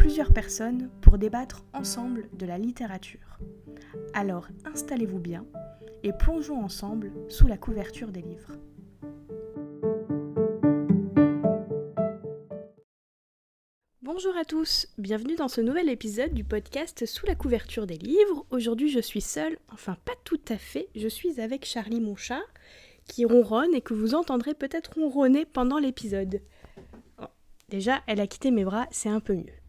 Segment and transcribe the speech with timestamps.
[0.00, 3.38] plusieurs personnes pour débattre ensemble de la littérature.
[4.14, 5.44] Alors installez-vous bien
[6.02, 8.52] et plongeons ensemble sous la couverture des livres.
[14.00, 18.46] Bonjour à tous, bienvenue dans ce nouvel épisode du podcast Sous la couverture des livres.
[18.48, 22.40] Aujourd'hui je suis seule, enfin pas tout à fait, je suis avec Charlie mon chat
[23.04, 26.40] qui ronronne et que vous entendrez peut-être ronronner pendant l'épisode.
[27.20, 27.26] Oh,
[27.68, 29.59] déjà, elle a quitté mes bras, c'est un peu mieux.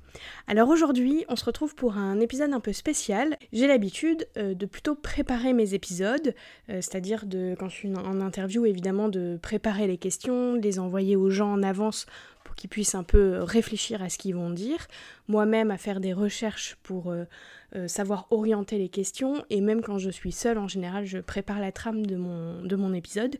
[0.47, 3.37] Alors aujourd'hui, on se retrouve pour un épisode un peu spécial.
[3.53, 6.33] J'ai l'habitude euh, de plutôt préparer mes épisodes,
[6.69, 11.15] euh, c'est-à-dire de quand je suis en interview évidemment de préparer les questions, les envoyer
[11.15, 12.05] aux gens en avance
[12.43, 14.87] pour qu'ils puissent un peu réfléchir à ce qu'ils vont dire,
[15.27, 17.25] moi-même à faire des recherches pour euh,
[17.75, 21.59] euh, savoir orienter les questions, et même quand je suis seule, en général, je prépare
[21.59, 23.37] la trame de mon, de mon épisode.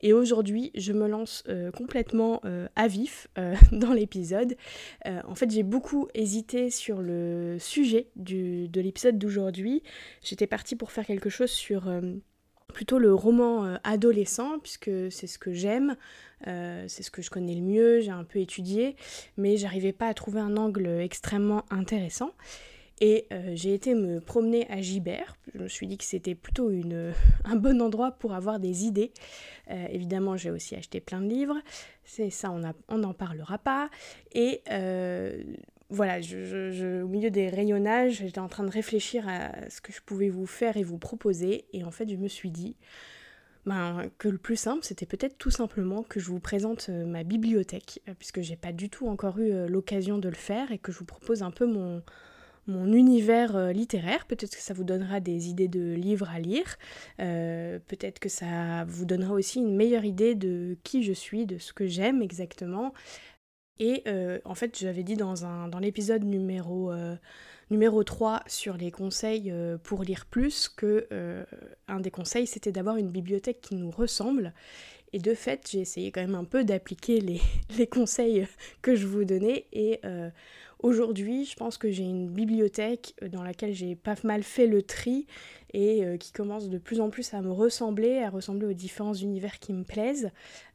[0.00, 2.40] Et aujourd'hui, je me lance euh, complètement
[2.76, 3.28] à vif
[3.72, 4.56] dans l'épisode.
[5.04, 9.82] en fait, j'ai beaucoup hésité sur le sujet du, de l'épisode d'aujourd'hui.
[10.22, 11.90] J'étais partie pour faire quelque chose sur
[12.72, 15.96] plutôt le roman adolescent, puisque c'est ce que j'aime.
[16.46, 18.96] Euh, c'est ce que je connais le mieux, j'ai un peu étudié,
[19.36, 22.32] mais j'arrivais pas à trouver un angle extrêmement intéressant.
[23.00, 25.36] Et euh, j'ai été me promener à Gibert.
[25.54, 26.70] Je me suis dit que c'était plutôt
[27.44, 29.12] un bon endroit pour avoir des idées.
[29.70, 31.56] Euh, évidemment, j'ai aussi acheté plein de livres.
[32.04, 32.52] C'est ça,
[32.88, 33.88] on n'en parlera pas.
[34.32, 34.62] Et
[35.92, 40.28] voilà, au milieu des rayonnages, j'étais en train de réfléchir à ce que je pouvais
[40.28, 41.64] vous faire et vous proposer.
[41.72, 42.76] Et en fait, je me suis dit,
[43.66, 47.24] ben, que le plus simple, c'était peut-être tout simplement que je vous présente euh, ma
[47.24, 50.78] bibliothèque, euh, puisque j'ai pas du tout encore eu euh, l'occasion de le faire, et
[50.78, 52.02] que je vous propose un peu mon,
[52.66, 54.26] mon univers littéraire.
[54.26, 56.76] Peut-être que ça vous donnera des idées de livres à lire.
[57.18, 61.72] Peut-être que ça vous donnera aussi une meilleure idée de qui je suis, de ce
[61.72, 62.92] que j'aime exactement.
[63.78, 64.04] Et
[64.44, 65.34] en fait, j'avais dit dans,
[65.68, 66.92] dans l'épisode numéro
[67.70, 71.44] numéro 3 sur les conseils euh, pour lire plus que euh,
[71.88, 74.52] un des conseils c'était d'avoir une bibliothèque qui nous ressemble.
[75.12, 77.40] Et de fait, j'ai essayé quand même un peu d'appliquer les,
[77.78, 78.46] les, conseils
[78.80, 79.66] que je vous donnais.
[79.72, 80.30] Et euh,
[80.82, 85.26] aujourd'hui, je pense que j'ai une bibliothèque dans laquelle j'ai pas mal fait le tri
[85.72, 89.60] et qui commence de plus en plus à me ressembler, à ressembler aux différents univers
[89.60, 90.30] qui me plaisent.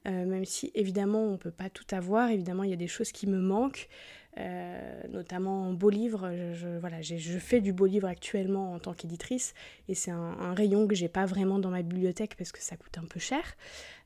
[0.05, 3.27] même si évidemment on peut pas tout avoir, évidemment il y a des choses qui
[3.27, 3.89] me manquent.
[4.37, 6.29] Euh, notamment en beau livre.
[6.53, 9.53] Je, voilà, je fais du beau livre actuellement en tant qu'éditrice
[9.87, 12.97] et c'est un, rayon que j'ai pas vraiment dans ma bibliothèque parce que ça coûte
[12.97, 13.43] un peu cher.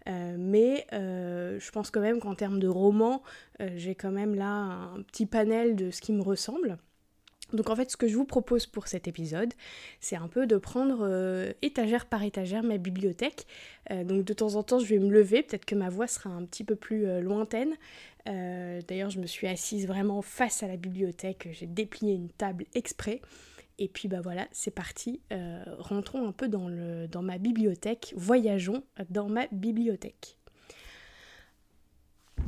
[0.07, 3.23] Euh, mais euh, je pense quand même qu'en termes de romans,
[3.75, 6.77] j'ai quand même là un petit panel de ce qui me ressemble.
[7.53, 9.53] Donc en fait, ce que je vous propose pour cet épisode,
[9.99, 13.45] c'est un peu de prendre euh, étagère par étagère ma bibliothèque.
[13.91, 16.29] Euh, donc de temps en temps, je vais me lever, peut-être que ma voix sera
[16.29, 17.75] un petit peu plus euh, lointaine.
[18.25, 23.21] D'ailleurs, je me suis assise vraiment face à la bibliothèque, j'ai déplié une table exprès.
[23.79, 25.21] Et puis bah voilà, c'est parti.
[25.79, 30.37] rentrons un peu dans, le, dans ma bibliothèque, voyageons dans ma bibliothèque.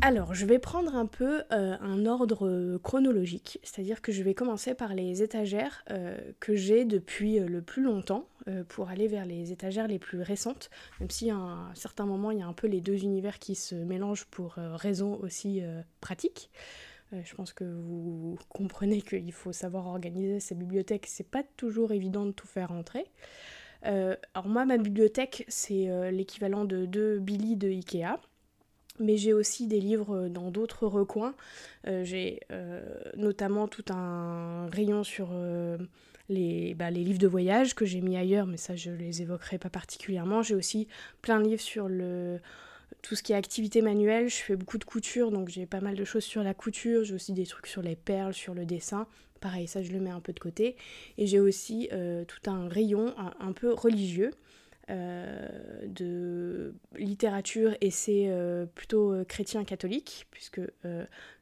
[0.03, 4.33] Alors, je vais prendre un peu euh, un ordre euh, chronologique, c'est-à-dire que je vais
[4.33, 8.27] commencer par les étagères euh, que j'ai depuis le plus longtemps
[8.69, 12.39] pour aller vers les étagères les plus récentes, même si à un certain moment il
[12.39, 15.61] y a un peu les deux univers qui se mélangent pour raisons aussi
[15.99, 16.49] pratiques.
[17.11, 22.25] je pense que vous comprenez qu'il faut savoir organiser ces bibliothèques, c'est pas toujours évident
[22.25, 23.05] de tout faire rentrer.
[23.83, 28.17] alors moi, ma bibliothèque, c'est l'équivalent de deux Billy de Ikea
[28.99, 31.33] mais j'ai aussi des livres dans d'autres recoins.
[31.87, 32.81] Euh, j'ai euh,
[33.15, 35.77] notamment tout un rayon sur euh,
[36.29, 39.57] les, bah, les, livres de voyage que j'ai mis ailleurs, mais ça je les évoquerai
[39.57, 40.43] pas particulièrement.
[40.43, 40.87] J'ai aussi
[41.21, 41.89] plein de livres sur
[43.01, 44.29] tout ce qui est activité manuelle.
[44.29, 47.03] Je fais beaucoup de couture, donc j'ai pas mal de choses sur la couture.
[47.03, 49.07] J'ai aussi des trucs sur les perles, sur le dessin.
[49.39, 50.75] Pareil, ça je le mets un peu de côté.
[51.17, 51.89] Et j'ai aussi
[52.27, 54.31] tout un rayon un peu religieux.
[54.91, 55.47] Euh,
[55.87, 60.59] de littérature et c'est euh, plutôt euh, chrétien catholique puisque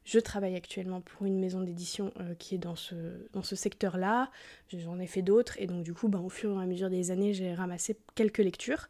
[0.04, 2.94] je travaille actuellement pour une maison d'édition qui est dans ce,
[3.42, 4.30] secteur-là.
[4.72, 7.10] J'en ai fait d'autres et donc du coup ben, au fur et à mesure des
[7.10, 8.88] années j'ai ramassé quelques lectures.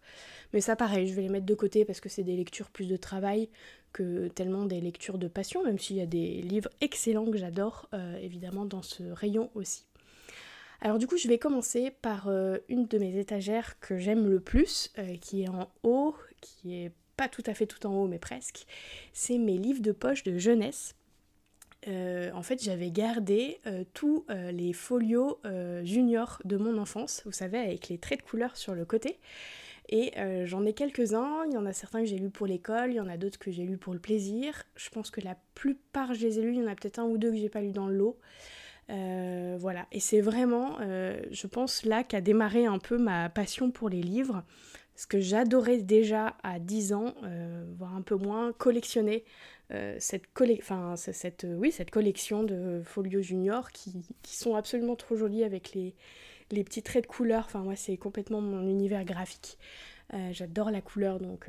[0.52, 2.88] Mais ça pareil, je vais les mettre de côté parce que c'est des lectures plus
[2.88, 3.48] de travail
[3.92, 7.88] que tellement des lectures de passion, même s'il y a des livres excellents que j'adore
[8.20, 9.89] évidemment dans ce rayon aussi.
[10.82, 14.40] Alors du coup, je vais commencer par euh, une de mes étagères que j'aime le
[14.40, 18.06] plus, euh, qui est en haut, qui est pas tout à fait tout en haut,
[18.06, 18.64] mais presque.
[19.12, 20.94] C'est mes livres de poche de jeunesse.
[21.86, 23.60] Euh, en fait, j'avais gardé
[23.92, 25.38] tous les folios
[25.82, 29.18] juniors de mon enfance, vous savez, avec les traits de couleur sur le côté.
[29.90, 30.12] Et
[30.46, 33.00] j'en ai quelques-uns, il y en a certains que j'ai lus pour l'école, il y
[33.00, 34.64] en a d'autres que j'ai lus pour le plaisir.
[34.76, 37.04] Je pense que la plupart je les ai lus, il y en a peut-être un
[37.04, 38.18] ou deux que j'ai pas lus dans le lot.
[38.90, 43.70] Euh, voilà, et c'est vraiment, euh, je pense, là qu'a démarré un peu ma passion
[43.70, 44.42] pour les livres.
[44.96, 49.24] Ce que j'adorais déjà à 10 ans, euh, voire un peu moins, collectionner
[49.98, 53.92] cette, collection de Folio Junior qui,
[54.24, 55.94] sont absolument trop jolies avec les,
[56.64, 57.44] petits traits de couleur.
[57.46, 59.58] Enfin, moi, c'est complètement mon univers graphique.
[60.32, 61.48] J'adore la couleur, donc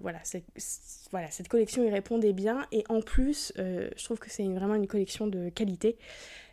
[0.00, 2.66] voilà, cette collection y répondait bien.
[2.70, 5.98] Et en plus, je trouve que c'est vraiment une collection de qualité.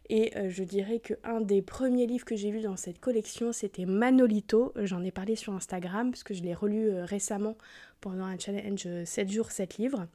[0.09, 3.85] Et euh, je dirais qu'un des premiers livres que j'ai lu dans cette collection, c'était
[3.85, 4.73] Manolito.
[4.75, 7.57] J'en ai parlé sur Instagram parce que je l'ai relu euh, récemment
[8.01, 10.07] pendant un challenge 7 jours, 7 livres.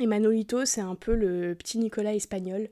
[0.00, 2.68] Et Manolito, c'est un peu le petit Nicolas espagnol.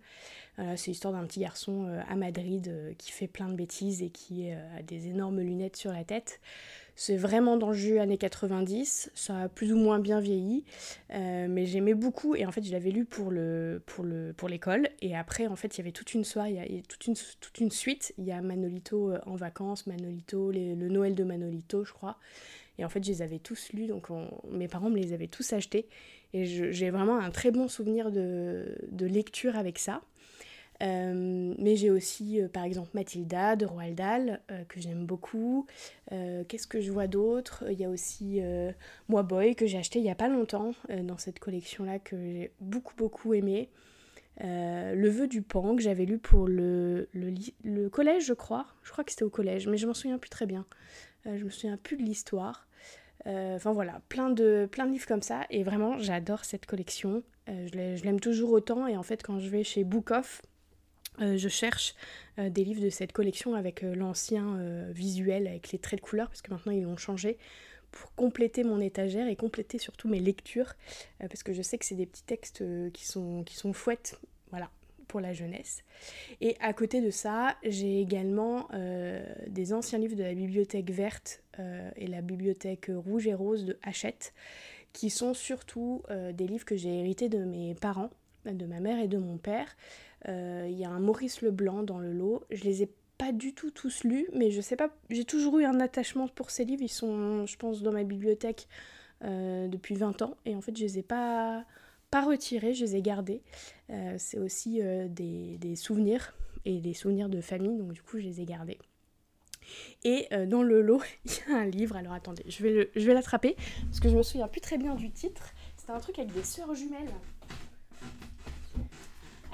[0.59, 4.51] Euh, c'est l'histoire d'un petit garçon à Madrid qui fait plein de bêtises et qui
[4.51, 6.41] a des énormes lunettes sur la tête.
[6.95, 10.65] C'est vraiment dans le jus années 90, ça a plus ou moins bien vieilli,
[11.11, 14.49] euh, mais j'aimais beaucoup et en fait je l'avais lu pour le pour le pour
[14.49, 17.71] l'école et après en fait il y avait toute une soirée, toute une toute une
[17.71, 22.19] suite, il y a Manolito euh, en vacances, Manolito, le Noël de Manolito je crois.
[22.79, 24.09] Et en fait, je les avais tous lus, donc
[24.51, 25.87] mes parents me les avaient tous achetés.
[26.33, 30.01] Et j'ai vraiment un très bon souvenir de, de lecture avec ça.
[30.83, 35.67] Euh, mais j'ai aussi euh, par exemple Mathilda de Roald Dahl euh, que j'aime beaucoup.
[36.49, 37.65] Qu'est-ce que je vois d'autre?
[37.71, 38.41] Il y a aussi
[39.09, 40.73] Moi Boy que j'ai acheté il n'y a pas longtemps
[41.05, 43.71] dans cette collection-là que j'ai beaucoup beaucoup aimé.
[44.41, 47.33] le vœu du pan que j'avais lu pour le, le,
[47.65, 48.67] le, collège je crois.
[48.83, 50.67] Je crois que c'était au collège mais je m'en souviens plus très bien.
[51.25, 52.69] je me souviens plus de l'histoire.
[53.25, 57.23] Enfin voilà, plein de, plein de livres comme ça et vraiment j'adore cette collection.
[57.47, 60.43] je l'aime toujours autant et en fait quand je vais chez Book Off,
[61.21, 61.95] euh, je cherche
[62.39, 64.57] euh, des livres de cette collection avec euh, l'ancien
[64.91, 67.39] visuel, avec les traits de couleur, parce que maintenant ils l'ont changé,
[67.91, 70.73] pour compléter mon étagère et compléter surtout mes lectures,
[71.19, 74.19] parce que je sais que c'est des petits textes qui, sont, qui sont fouettes,
[74.49, 74.71] voilà,
[75.09, 75.85] pour la jeunesse.
[76.41, 78.67] Et à côté de ça, j'ai également
[79.47, 81.43] des anciens livres de la bibliothèque verte
[81.97, 84.33] et la bibliothèque rouge et rose de Hachette,
[84.95, 88.11] qui sont surtout des livres que j'ai hérités de mes parents,
[88.47, 89.77] de ma mère et de mon père.
[90.29, 92.43] Euh, il y a un Maurice Leblanc dans le lot.
[92.51, 95.65] Je les ai pas du tout tous lus, mais je sais pas, j'ai toujours eu
[95.65, 96.83] un attachement pour ces livres.
[96.83, 98.69] Ils sont, je pense, dans ma bibliothèque
[99.25, 100.37] euh, depuis 20 ans.
[100.45, 101.65] Et en fait, je les ai pas,
[102.11, 103.43] pas retirés, je les ai gardés.
[103.91, 106.35] Euh, c'est aussi des, des, souvenirs
[106.65, 108.79] et des souvenirs de famille, donc du coup, je les ai gardés.
[110.05, 111.97] Et dans le lot, il y a un livre.
[111.97, 115.53] Alors attendez, je vais, l'attraper parce que je me souviens plus très bien du titre.
[115.77, 117.11] C'était un truc avec des sœurs jumelles.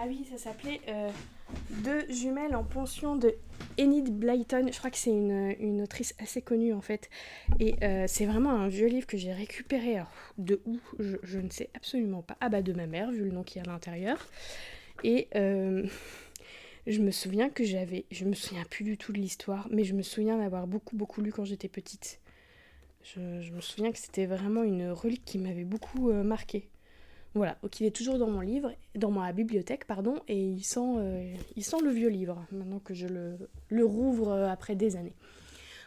[0.00, 1.10] Ah oui, ça s'appelait euh,
[1.82, 3.34] Deux jumelles en pension de
[3.80, 4.68] Enid Blyton.
[4.70, 7.10] Je crois que c'est une, autrice assez connue en fait.
[7.58, 9.96] Et euh, c'est vraiment un vieux livre que j'ai récupéré.
[10.38, 12.36] de où je, ne sais absolument pas.
[12.40, 14.24] Ah bah de ma mère, vu le nom qu'il y a à l'intérieur.
[15.02, 15.84] Et euh,
[16.86, 18.04] je me souviens que j'avais.
[18.12, 21.22] Je me souviens plus du tout de l'histoire, mais je me souviens d'avoir beaucoup beaucoup
[21.22, 22.20] lu quand j'étais petite.
[23.02, 26.68] Je, je, me souviens que c'était vraiment une relique qui m'avait beaucoup marqué.
[27.34, 30.80] Voilà, donc il est toujours dans mon livre, dans ma bibliothèque, pardon, et il sent,
[30.80, 35.14] euh, il sent le vieux livre, maintenant que je le, rouvre euh, après des années.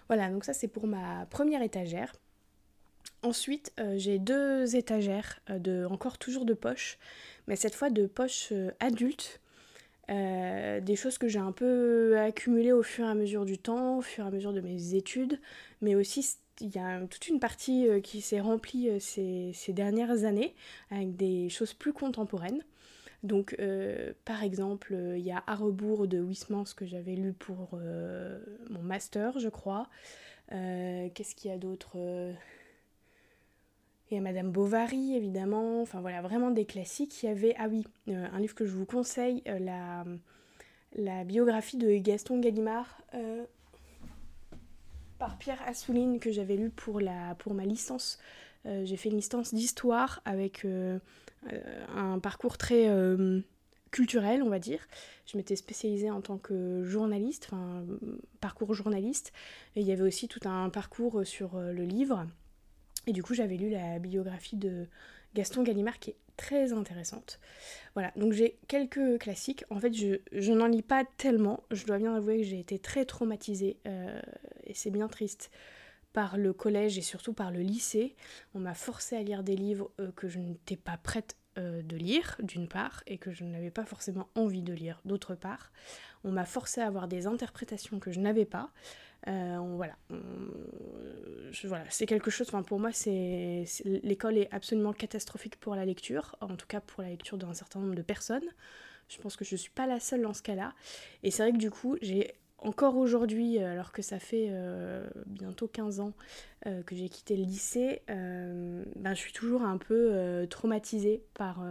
[0.07, 2.13] Voilà, donc ça c'est pour ma première étagère.
[3.23, 6.97] Ensuite, euh, j'ai deux étagères, de, encore toujours de poches,
[7.47, 9.39] mais cette fois de poches adultes.
[10.07, 14.01] des choses que j'ai un peu accumulées au fur et à mesure du temps, au
[14.01, 15.39] fur et à mesure de mes études,
[15.81, 16.21] mais aussi
[16.61, 20.55] il y a toute une partie euh, qui s'est remplie euh, ces, dernières années
[20.89, 22.63] avec des choses plus contemporaines.
[23.23, 27.79] Donc, euh, par exemple, il y a À rebours de Wismans que j'avais lu pour
[28.69, 29.87] mon master, je crois.
[30.49, 31.97] Qu'est-ce qu'il y a d'autre
[34.09, 35.83] Il y a Madame Bovary, évidemment.
[35.83, 37.21] Enfin, voilà, vraiment des classiques.
[37.21, 40.03] Il y avait, ah oui, un livre que je vous conseille, la,
[40.95, 43.03] la biographie de Gaston Gallimard
[45.21, 48.17] par Pierre Assouline que j'avais lu pour, la, pour ma licence.
[48.65, 50.97] Euh, j'ai fait une licence d'histoire avec euh,
[51.53, 52.89] euh, un parcours très
[53.91, 54.79] culturel, on va dire.
[55.27, 57.85] Je m'étais spécialisée en tant que journaliste, enfin
[58.39, 59.31] parcours journaliste.
[59.75, 62.25] Et il y avait aussi tout un parcours sur le livre.
[63.05, 64.87] Et du coup, j'avais lu la biographie de
[65.35, 67.39] Gaston Gallimard qui très intéressantes.
[67.93, 69.63] Voilà, donc j'ai quelques classiques.
[69.69, 71.63] En fait, je, n'en lis pas tellement.
[71.71, 73.77] Je dois bien avouer que j'ai été très traumatisée,
[74.65, 75.51] et c'est bien triste,
[76.13, 78.15] par le collège et surtout par le lycée.
[78.55, 82.37] On m'a forcé à lire des livres que je n'étais pas prête euh, de lire,
[82.41, 85.73] d'une part, et que je n'avais pas forcément envie de lire, d'autre part.
[86.23, 88.71] On m'a forcé à avoir des interprétations que je n'avais pas.
[89.27, 89.57] Euh,
[91.63, 96.55] voilà, c'est quelque chose, pour moi, c'est l'école est absolument catastrophique pour la lecture, en
[96.55, 98.49] tout cas pour la lecture d'un certain nombre de personnes.
[99.09, 100.73] Je pense que je ne suis pas la seule dans ce cas-là.
[101.23, 105.67] Et c'est vrai que du coup, j'ai encore aujourd'hui, alors que ça fait euh, bientôt
[105.67, 106.13] 15 ans
[106.65, 111.63] euh, que j'ai quitté le lycée, ben, je suis toujours un peu traumatisée par,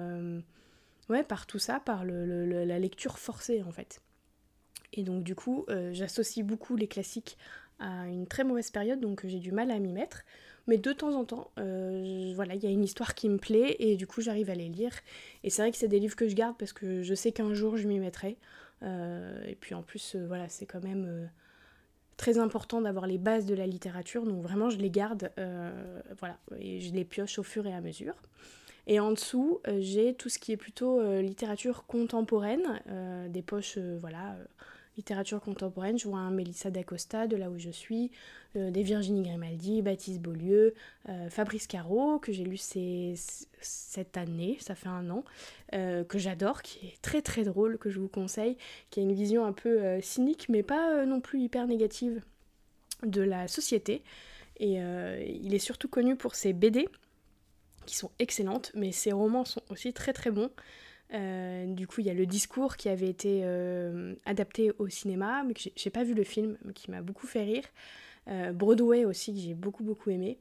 [1.09, 4.03] ouais, par tout ça, par la lecture forcée en fait.
[4.93, 7.39] Et donc du coup, j'associe beaucoup les classiques
[7.79, 10.23] à une très mauvaise période, donc j'ai du mal à m'y mettre.
[10.67, 13.97] Mais de temps en temps, voilà, il y a une histoire qui me plaît et
[13.97, 14.93] du coup j'arrive à les lire.
[15.45, 17.55] Et c'est vrai que c'est des livres que je garde parce que je sais qu'un
[17.55, 18.37] jour je m'y mettrai.
[18.83, 21.27] Euh, et puis en plus, euh, voilà, c'est quand même euh,
[22.17, 25.31] très important d'avoir les bases de la littérature, donc vraiment je les garde,
[26.19, 28.15] voilà, et je les pioche au fur et à mesure.
[28.87, 32.83] Et en dessous, j'ai tout ce qui est plutôt littérature contemporaine,
[33.31, 34.37] des poches, voilà,
[34.97, 38.11] littérature contemporaine, je vois un Mélissa d'Acosta, de là où je suis,
[38.57, 40.75] euh, des Virginie Grimaldi, Baptiste Beaulieu,
[41.09, 45.25] euh, Fabrice Caro, que j'ai lu cette année, ça fait un an,
[45.75, 48.57] euh, que j'adore, qui est très très drôle, que je vous conseille,
[48.91, 52.23] qui a une vision un peu cynique, mais pas non plus hyper négative
[53.05, 54.03] de la société.
[54.59, 56.87] Et il est surtout connu pour ses BD,
[57.87, 60.51] qui sont excellentes, mais ses romans sont aussi très très bons.
[61.13, 65.43] Euh, du coup, il y a le discours qui avait été euh, adapté au cinéma,
[65.45, 67.65] mais que j'ai pas vu le film, mais qui m'a beaucoup fait rire.
[68.29, 70.39] Euh, Broadway aussi, que j'ai beaucoup beaucoup aimé.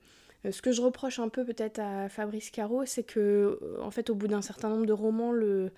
[0.50, 4.16] ce que je reproche un peu peut-être à Fabrice Caro, c'est que, en fait, au
[4.16, 5.72] bout d'un certain nombre de romans, le,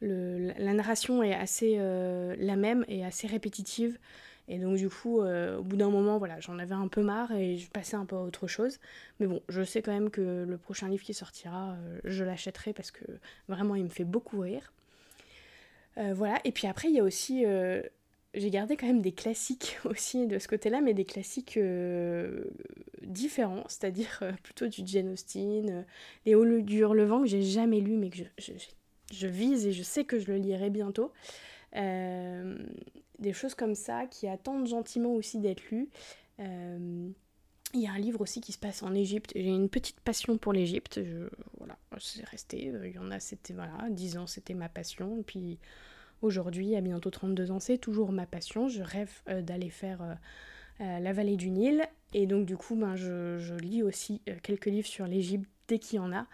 [0.00, 3.98] la narration est assez la même et assez répétitive.
[4.48, 7.32] Et donc du coup, euh, au bout d'un moment, voilà, j'en avais un peu marre
[7.32, 8.78] et je passais un peu à autre chose.
[9.20, 12.72] Mais bon, je sais quand même que le prochain livre qui sortira, euh, je l'achèterai
[12.72, 13.04] parce que
[13.48, 14.72] vraiment, il me fait beaucoup rire.
[15.98, 17.44] Euh, voilà, et puis après, il y a aussi...
[18.34, 21.58] j'ai gardé quand même des classiques aussi de ce côté-là, mais des classiques
[23.02, 25.84] différents, c'est-à-dire plutôt du Jane Austen,
[26.24, 28.52] Les Hauts du Hurlevent que j'ai jamais lu, mais que je,
[29.12, 31.12] je, vise et je sais que je le lirai bientôt.
[31.76, 32.56] Euh,
[33.18, 35.88] des choses comme ça qui attendent gentiment aussi d'être lues.
[36.40, 37.08] Euh,
[37.74, 39.32] il y a un livre aussi qui se passe en Égypte.
[39.34, 41.00] J'ai une petite passion pour l'Égypte.
[41.58, 42.70] Voilà, c'est resté.
[42.70, 45.22] Euh, il y en a, c'était voilà, 10 ans, c'était ma passion.
[45.26, 45.58] Puis
[46.22, 48.68] aujourd'hui, à bientôt 32 ans, c'est toujours ma passion.
[48.68, 50.18] Je rêve d'aller faire
[50.78, 51.86] la vallée du Nil.
[52.14, 56.00] Et donc, du coup, ben, je lis aussi quelques livres sur l'Égypte dès qu'il y
[56.00, 56.26] en a.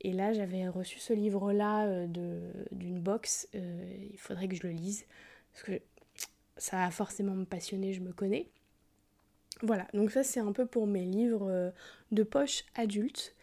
[0.00, 2.06] Et là, j'avais reçu ce livre-là euh,
[2.72, 3.48] d'une box.
[3.54, 5.04] Euh, il faudrait que je le lise.
[5.52, 5.82] Parce que
[6.56, 8.48] ça va forcément me passionner, je me connais.
[9.62, 11.70] Voilà, donc ça c'est un peu pour mes livres euh,
[12.12, 13.34] de poche adultes.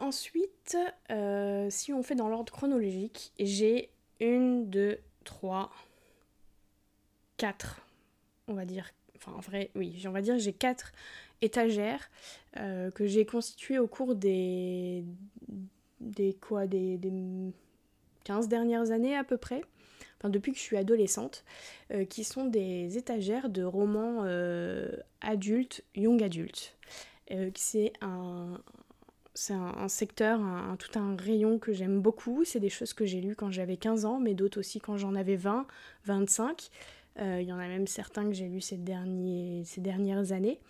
[0.00, 0.76] ensuite,
[1.70, 5.70] si on fait dans l'ordre chronologique, j'ai une, deux, trois,
[7.36, 7.80] quatre,
[8.48, 8.90] on va dire.
[9.16, 10.92] Enfin, en vrai, oui, on va dire j'ai quatre
[11.42, 12.10] étagères
[12.56, 15.04] euh, que j'ai constituées au cours des,
[16.00, 16.98] des quoi des,
[18.24, 19.62] 15 dernières années à peu près,
[20.24, 21.44] depuis que je suis adolescente,
[21.92, 26.76] euh, qui sont des étagères de romans euh, adultes, young adultes.
[27.54, 28.60] c'est un,
[29.34, 32.44] c'est un, secteur, un, tout un rayon que j'aime beaucoup.
[32.44, 35.14] C'est des choses que j'ai lues quand j'avais 15 ans, mais d'autres aussi quand j'en
[35.14, 35.66] avais 20,
[36.04, 36.70] 25.
[37.18, 40.60] Il y en a même certains que j'ai lus ces, derniers, ces dernières années.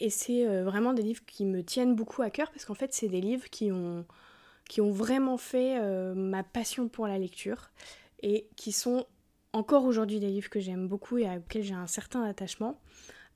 [0.00, 2.92] Et c'est euh, vraiment des livres qui me tiennent beaucoup à cœur parce qu'en fait,
[2.92, 4.04] c'est des livres qui ont,
[4.68, 7.70] qui ont vraiment fait euh, ma passion pour la lecture
[8.20, 9.06] et qui sont
[9.52, 12.80] encore aujourd'hui des livres que j'aime beaucoup et auxquels j'ai un certain attachement.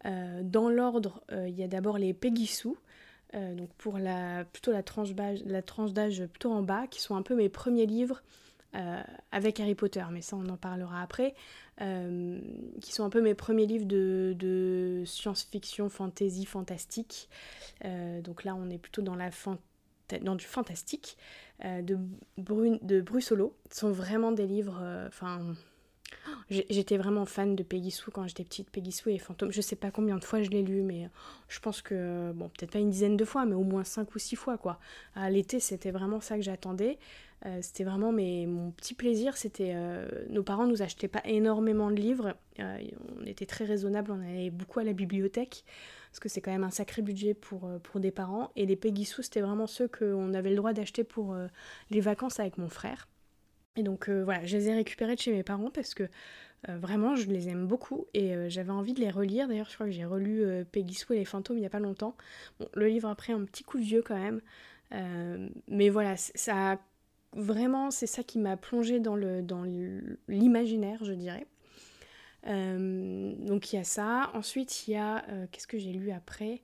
[0.07, 2.77] Euh, dans l'ordre, il y a d'abord les Peggy Sue,
[3.33, 7.49] donc pour la, plutôt la tranche d'âge plutôt en bas, qui sont un peu mes
[7.49, 8.23] premiers livres
[8.77, 11.35] euh, avec Harry Potter, mais ça on en parlera après,
[11.81, 12.39] euh,
[12.81, 17.29] qui sont un peu mes premiers livres de, science-fiction, fantasy, fantastique.
[17.85, 19.33] Euh, donc là on est plutôt dans, la
[20.23, 21.17] dans du fantastique,
[21.63, 21.99] de,
[22.39, 23.57] Brun de Brussolo.
[23.71, 25.55] Sont vraiment des livres, enfin
[26.51, 28.71] J'étais vraiment fan de Peggy quand j'étais petite.
[28.71, 29.53] Peggy et Fantôme.
[29.53, 31.09] Je sais pas combien de fois je l'ai lu, mais
[31.49, 34.19] je pense que, bon, peut-être pas une dizaine de fois, mais au moins cinq ou
[34.19, 34.81] six fois, quoi.
[35.15, 36.99] À l'été, c'était vraiment ça que j'attendais.
[37.47, 39.37] Euh, c'était vraiment mais mon petit plaisir.
[39.37, 42.37] C'était euh, nos parents nous achetaient pas énormément de livres.
[42.59, 42.79] Euh,
[43.21, 44.13] on était très raisonnable.
[44.13, 45.65] On allait beaucoup à la bibliothèque
[46.11, 48.51] parce que c'est quand même un sacré budget pour, pour des parents.
[48.57, 51.37] Et les Peggy Sue, c'était vraiment ceux qu'on avait le droit d'acheter pour
[51.91, 53.07] les vacances avec mon frère.
[53.77, 56.05] Et donc euh, voilà, je les ai récupérés de chez mes parents parce que
[56.69, 59.49] euh, vraiment je les aime beaucoup et euh, j'avais envie de les relire.
[59.49, 61.79] D'ailleurs, je crois que j'ai relu Peggy Sue et les fantômes il n'y a pas
[61.79, 62.17] longtemps.
[62.75, 64.41] Le livre après un petit coup de vieux quand même.
[65.69, 66.79] mais voilà, ça
[67.37, 69.63] vraiment c'est ça qui m'a plongé dans le dans
[70.29, 71.47] l'imaginaire, je dirais.
[72.45, 74.31] donc il y a ça.
[74.35, 76.63] Ensuite, il y a qu'est-ce que j'ai lu après?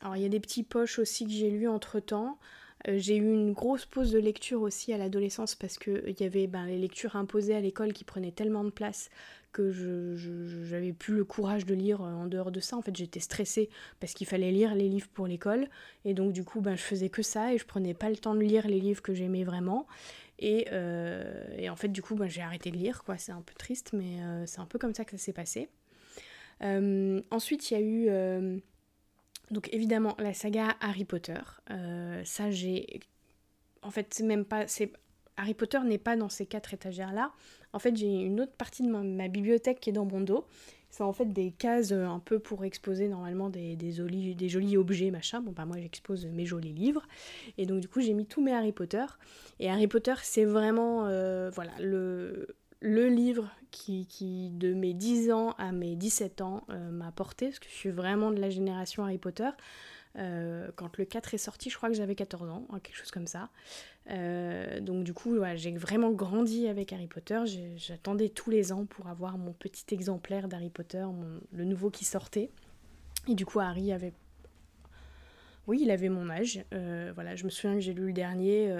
[0.00, 2.38] Alors il y a des petits poches aussi que j'ai lu entre temps.
[2.86, 6.24] Euh, j'ai eu une grosse pause de lecture aussi à l'adolescence parce qu'il euh, y
[6.24, 9.10] avait ben, les lectures imposées à l'école qui prenaient tellement de place
[9.50, 12.76] que je plus le courage de lire euh, en dehors de ça.
[12.76, 13.68] En fait, j'étais stressée
[13.98, 15.66] parce qu'il fallait lire les livres pour l'école.
[16.04, 18.34] Et donc, du coup, ben, je faisais que ça et je prenais pas le temps
[18.34, 19.86] de lire les livres que j'aimais vraiment.
[20.38, 23.02] Et, en fait, du coup, ben, j'ai arrêté de lire.
[23.02, 23.18] quoi.
[23.18, 25.68] C'est un peu triste, mais c'est un peu comme ça que ça s'est passé.
[26.62, 28.60] ensuite, il y a eu
[29.50, 31.40] donc évidemment la saga Harry Potter.
[31.70, 33.00] Euh, ça j'ai...
[33.82, 34.66] En fait c'est même pas...
[34.66, 34.92] C'est...
[35.36, 37.32] Harry Potter n'est pas dans ces quatre étagères là.
[37.72, 40.46] En fait j'ai une autre partie de ma, bibliothèque qui est dans mon dos.
[40.90, 44.48] C'est en fait des cases euh, un peu pour exposer normalement des, des, jolis, des
[44.48, 45.42] jolis objets, machin.
[45.42, 47.06] Bon, bah moi j'expose mes jolis livres.
[47.58, 49.04] Et donc du coup j'ai mis tous mes Harry Potter.
[49.60, 55.52] Et Harry Potter c'est vraiment euh, voilà, le, le livre qui, de mes 10 ans
[55.58, 59.04] à mes 17 ans, euh, m'a porté, parce que je suis vraiment de la génération
[59.04, 59.48] Harry Potter.
[60.16, 63.10] Euh, quand le 4 est sorti, je crois que j'avais 14 ans, hein, quelque chose
[63.10, 63.50] comme ça.
[64.10, 67.40] Euh, donc du coup, j'ai vraiment grandi avec Harry Potter.
[67.76, 71.04] J'attendais tous les ans pour avoir mon petit exemplaire d'Harry Potter,
[71.52, 72.50] le nouveau qui sortait.
[73.28, 74.14] Et du coup, Harry avait...
[75.66, 76.64] Oui, il avait mon âge.
[77.14, 78.74] voilà, je me souviens que j'ai lu le dernier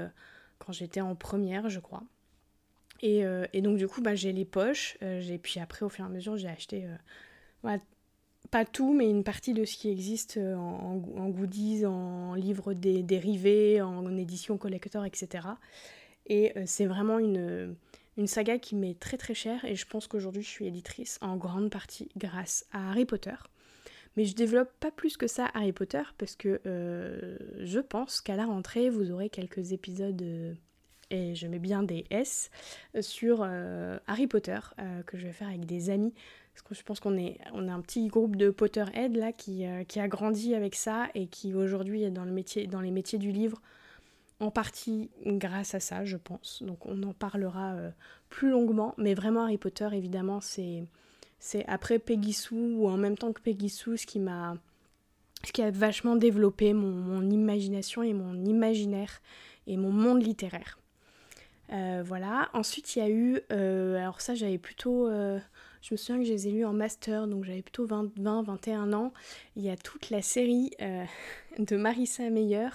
[0.58, 2.04] quand j'étais en première, je crois.
[3.04, 4.96] Euh, et, donc, du coup, bah, j'ai les poches.
[5.02, 7.78] Euh, et puis après, au fur et à mesure, j'ai acheté, euh,
[8.50, 10.96] pas tout, mais une partie de ce qui existe en,
[11.28, 15.48] goodies, en livres dérivés, en, édition collector, etc.
[16.26, 17.76] Et c'est vraiment une,
[18.16, 19.66] une saga qui m'est très très chère.
[19.66, 23.34] Et je pense qu'aujourd'hui, je suis éditrice en grande partie grâce à Harry Potter.
[24.16, 26.58] Mais je développe pas plus que ça Harry Potter parce que
[27.58, 30.56] je pense qu'à la rentrée, vous aurez quelques épisodes
[31.10, 32.50] et je mets bien des S,
[32.94, 36.14] euh, sur euh, Harry Potter, euh, que je vais faire avec des amis.
[36.54, 39.64] Parce que je pense qu'on est, on a un petit groupe de Potterhead là qui,
[39.86, 43.18] qui a grandi avec ça et qui aujourd'hui est dans, le métier, dans les métiers
[43.18, 43.62] du livre,
[44.40, 46.60] en partie grâce à ça, je pense.
[46.64, 47.76] Donc on en parlera
[48.28, 48.92] plus longuement.
[48.98, 50.82] Mais vraiment, Harry Potter, évidemment, c'est,
[51.38, 54.56] c'est après Peggy Sue ou en même temps que Peggy Sue ce qui m'a
[55.44, 59.20] ce qui a vachement développé mon imagination et mon imaginaire
[59.68, 60.76] et mon monde littéraire.
[61.72, 62.48] Euh, voilà.
[62.54, 63.40] Ensuite, il y a eu.
[63.52, 65.08] Euh, alors, ça, j'avais plutôt.
[65.08, 65.38] Euh,
[65.82, 68.42] je me souviens que je les ai lus en master, donc j'avais plutôt 20, 20,
[68.42, 69.12] 21 ans.
[69.56, 70.70] Il y a toute la série
[71.58, 72.68] de Marissa Meyer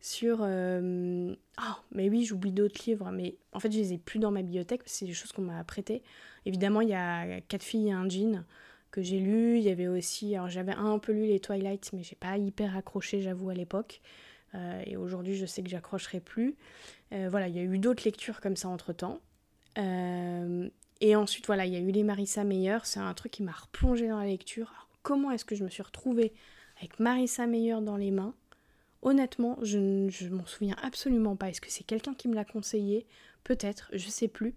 [0.00, 0.40] sur.
[0.40, 4.42] Oh, mais oui, j'oublie d'autres livres, mais en fait, je les ai plus dans ma
[4.42, 6.02] bibliothèque parce que c'est des choses qu'on m'a prêtées.
[6.44, 8.44] Évidemment, il y a Quatre filles et un jean
[8.90, 9.58] que j'ai lu.
[9.58, 10.34] Il y avait aussi.
[10.34, 14.00] Alors, j'avais un peu lu les Twilight, mais j'ai pas hyper accroché, j'avoue, à l'époque.
[14.54, 16.56] Euh, et aujourd'hui, je sais que j'accrocherai plus.
[17.12, 19.20] Euh, voilà, il y a eu d'autres lectures comme ça entre temps.
[19.78, 20.68] Euh,
[21.00, 22.78] et ensuite, voilà, il y a eu les Marissa Meyer.
[22.84, 24.70] C'est un truc qui m'a replongé dans la lecture.
[24.70, 26.32] Alors, comment est-ce que je me suis retrouvée
[26.78, 28.34] avec Marissa Meyer dans les mains?
[29.02, 31.50] Honnêtement, je ne m'en souviens absolument pas.
[31.50, 33.06] Est-ce que c'est quelqu'un qui me l'a conseillé?
[33.44, 34.54] Peut-être, je sais plus.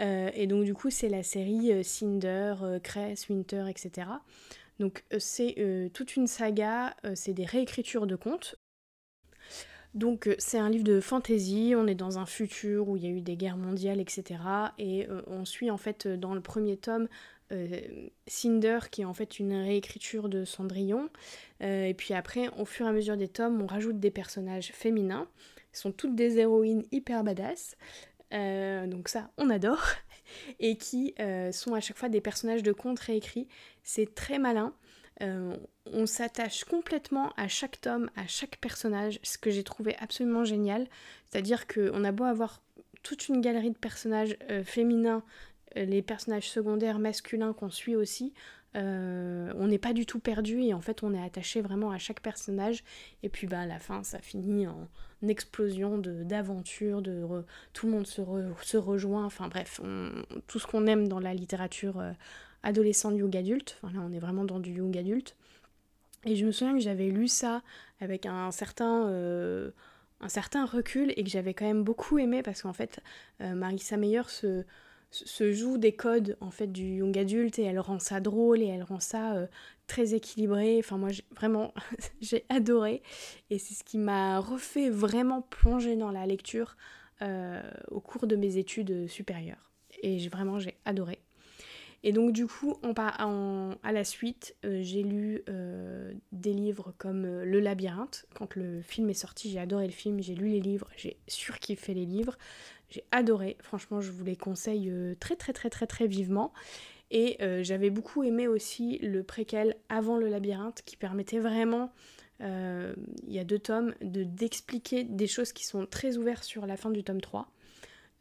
[0.00, 4.08] et donc, du coup, c'est la série Cinder, Cress, Winter, etc.
[4.80, 8.56] Donc, c'est toute une saga, c'est des réécritures de contes.
[9.94, 13.06] Donc euh, c'est un livre de fantasy, on est dans un futur où il y
[13.06, 14.40] a eu des guerres mondiales, etc.
[14.78, 17.08] Et euh, on suit en fait euh, dans le premier tome
[18.26, 21.08] Cinder qui est en fait une réécriture de Cendrillon.
[21.60, 25.28] et puis après, au fur et à mesure des tomes, on rajoute des personnages féminins.
[25.72, 27.76] Ils sont toutes des héroïnes hyper badass.
[28.32, 29.84] donc ça, on adore.
[30.58, 31.14] Et qui
[31.52, 33.46] sont à chaque fois des personnages de contes réécrits.
[33.84, 34.74] C'est très malin.
[35.22, 40.44] Euh, on s'attache complètement à chaque tome, à chaque personnage, ce que j'ai trouvé absolument
[40.44, 40.88] génial.
[41.30, 42.62] C'est-à-dire qu'on a beau avoir
[43.02, 45.22] toute une galerie de personnages euh, féminins
[45.76, 48.32] les personnages secondaires masculins qu'on suit aussi,
[48.76, 52.20] on n'est pas du tout perdu et en fait on est attaché vraiment à chaque
[52.20, 52.84] personnage
[53.22, 54.88] et puis bah à la fin ça finit en
[55.28, 57.26] explosion d'aventure, de,
[57.72, 58.22] tout le monde se,
[58.62, 59.80] se rejoint, enfin bref,
[60.46, 62.02] tout ce qu'on aime dans la littérature
[62.64, 65.36] adolescent young adulte, enfin là on est vraiment dans du young adulte.
[66.26, 67.62] Et je me souviens que j'avais lu ça
[68.00, 69.70] avec un certain, euh,
[70.20, 73.00] un certain recul et que j'avais quand même beaucoup aimé parce qu'en fait,
[73.42, 74.64] euh, Marissa Meyer se,
[75.10, 78.66] se, joue des codes en fait du young adulte et elle rend ça drôle et
[78.66, 79.46] elle rend ça euh,
[79.86, 80.78] très équilibré.
[80.78, 81.74] Enfin moi vraiment
[82.22, 83.02] j'ai adoré
[83.50, 86.76] et c'est ce qui m'a refait vraiment plonger dans la lecture
[87.90, 89.70] au cours de mes études supérieures.
[90.02, 91.20] Et vraiment j'ai adoré.
[92.06, 97.46] Et donc du coup, à la suite, euh, j'ai lu euh, des livres comme euh,
[97.46, 98.26] Le Labyrinthe.
[98.34, 101.94] Quand le film est sorti, j'ai adoré le film, j'ai lu les livres, j'ai surkiffé
[101.94, 102.36] les livres.
[102.90, 106.52] J'ai adoré, franchement, je vous les conseille très très très très très vivement.
[107.10, 111.90] Et j'avais beaucoup aimé aussi le préquel avant le labyrinthe qui permettait vraiment,
[112.40, 112.94] il
[113.26, 116.90] y a deux tomes, de d'expliquer des choses qui sont très ouvertes sur la fin
[116.90, 117.48] du tome 3.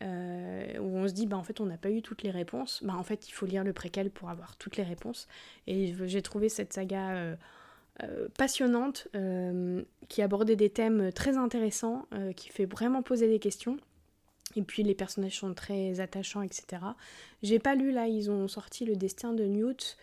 [0.04, 2.82] Euh, où on se dit bah en fait on n'a pas eu toutes les réponses,
[2.84, 5.28] bah en fait il faut lire le préquel pour avoir toutes les réponses.
[5.68, 7.36] Et j'ai trouvé cette saga euh,
[8.04, 9.08] euh, passionnante,
[10.10, 13.78] qui abordait des thèmes très intéressants, qui fait vraiment poser des questions.
[14.56, 16.82] Et puis les personnages sont très attachants, etc.
[17.42, 19.98] J'ai pas lu là, ils ont sorti le destin de Newt.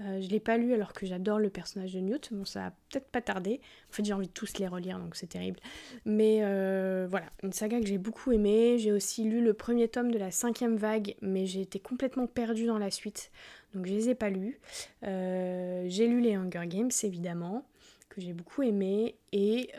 [0.00, 2.28] Euh, je l'ai pas lu alors que j'adore le personnage de Newt.
[2.32, 3.60] Bon, ça a peut-être pas tardé.
[3.90, 5.58] En fait, j'ai envie de tous les relire, donc c'est terrible.
[6.04, 8.78] Mais euh, voilà, une saga que j'ai beaucoup aimée.
[8.78, 12.66] J'ai aussi lu le premier tome de la cinquième vague, mais j'ai été complètement perdue
[12.66, 13.30] dans la suite,
[13.74, 14.60] donc je les ai pas lus.
[15.04, 17.66] Euh, j'ai lu les Hunger Games, évidemment,
[18.10, 19.16] que j'ai beaucoup aimé.
[19.32, 19.70] Et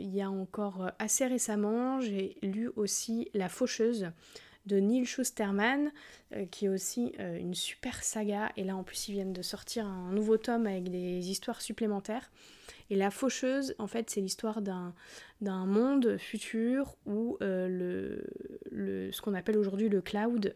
[0.00, 4.10] il y a encore assez récemment, j'ai lu aussi La Faucheuse
[4.70, 5.90] de Neil Schusterman,
[6.34, 8.52] euh, qui est aussi euh, une super saga.
[8.56, 12.30] Et là, en plus, ils viennent de sortir un nouveau tome avec des histoires supplémentaires.
[12.88, 14.94] Et La Faucheuse, en fait, c'est l'histoire d'un,
[15.40, 18.20] monde futur où euh,
[18.70, 20.52] ce qu'on appelle aujourd'hui le cloud,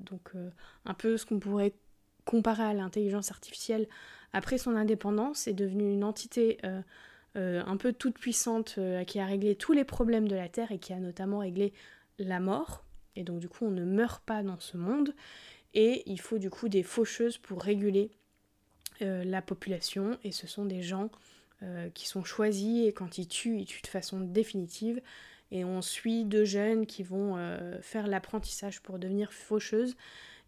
[0.00, 0.32] donc
[0.86, 1.74] un peu ce qu'on pourrait
[2.24, 3.86] comparer à l'intelligence artificielle
[4.32, 6.58] après son indépendance, est devenu une entité
[7.34, 10.94] un peu toute puissante qui a réglé tous les problèmes de la Terre et qui
[10.94, 11.74] a notamment réglé
[12.18, 12.87] la mort
[13.18, 15.14] et donc du coup on ne meurt pas dans ce monde.
[15.74, 18.10] Et il faut du coup des faucheuses pour réguler
[19.02, 20.18] euh, la population.
[20.24, 21.10] Et ce sont des gens
[21.62, 22.86] euh, qui sont choisis.
[22.86, 25.02] Et quand ils tuent, ils tuent de façon définitive.
[25.50, 29.96] Et on suit deux jeunes qui vont euh, faire l'apprentissage pour devenir faucheuses.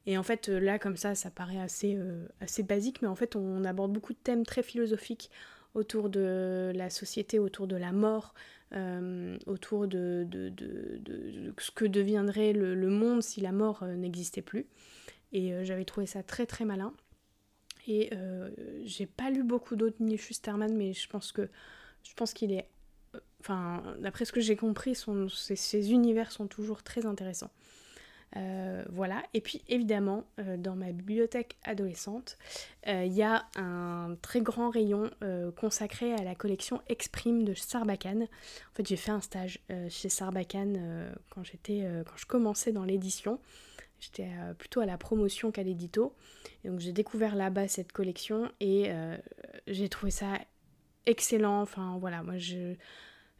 [0.06, 1.98] Et en fait là comme ça ça paraît assez,
[2.40, 3.02] assez basique.
[3.02, 5.30] Mais en fait on aborde beaucoup de thèmes très philosophiques
[5.74, 8.34] autour de la société, autour de la mort,
[8.72, 10.24] euh, autour de,
[11.58, 14.66] ce que deviendrait le, monde si la mort euh, n'existait plus.
[15.32, 16.92] Et euh, j'avais trouvé ça très très malin.
[17.88, 18.10] Et
[18.84, 21.48] j'ai pas lu beaucoup d'autres Neil Schusterman, mais je pense que
[22.04, 22.68] je pense qu'il est.
[23.40, 27.50] Enfin, d'après ce que j'ai compris, son, ses, univers sont toujours très intéressants.
[28.36, 32.38] Euh, voilà, et puis évidemment, euh, dans ma bibliothèque adolescente,
[32.86, 35.10] euh, il y a un très grand rayon
[35.56, 38.22] consacré à la collection Exprime de Sarbacane.
[38.22, 43.38] En fait, j'ai fait un stage chez Sarbacane quand, j'étais, quand je commençais dans l'édition.
[43.98, 46.14] J'étais plutôt à la promotion qu'à l'édito.
[46.64, 48.90] Donc j'ai découvert là-bas cette collection et
[49.66, 50.38] j'ai trouvé ça
[51.06, 51.60] excellent.
[51.60, 52.74] Enfin voilà, moi je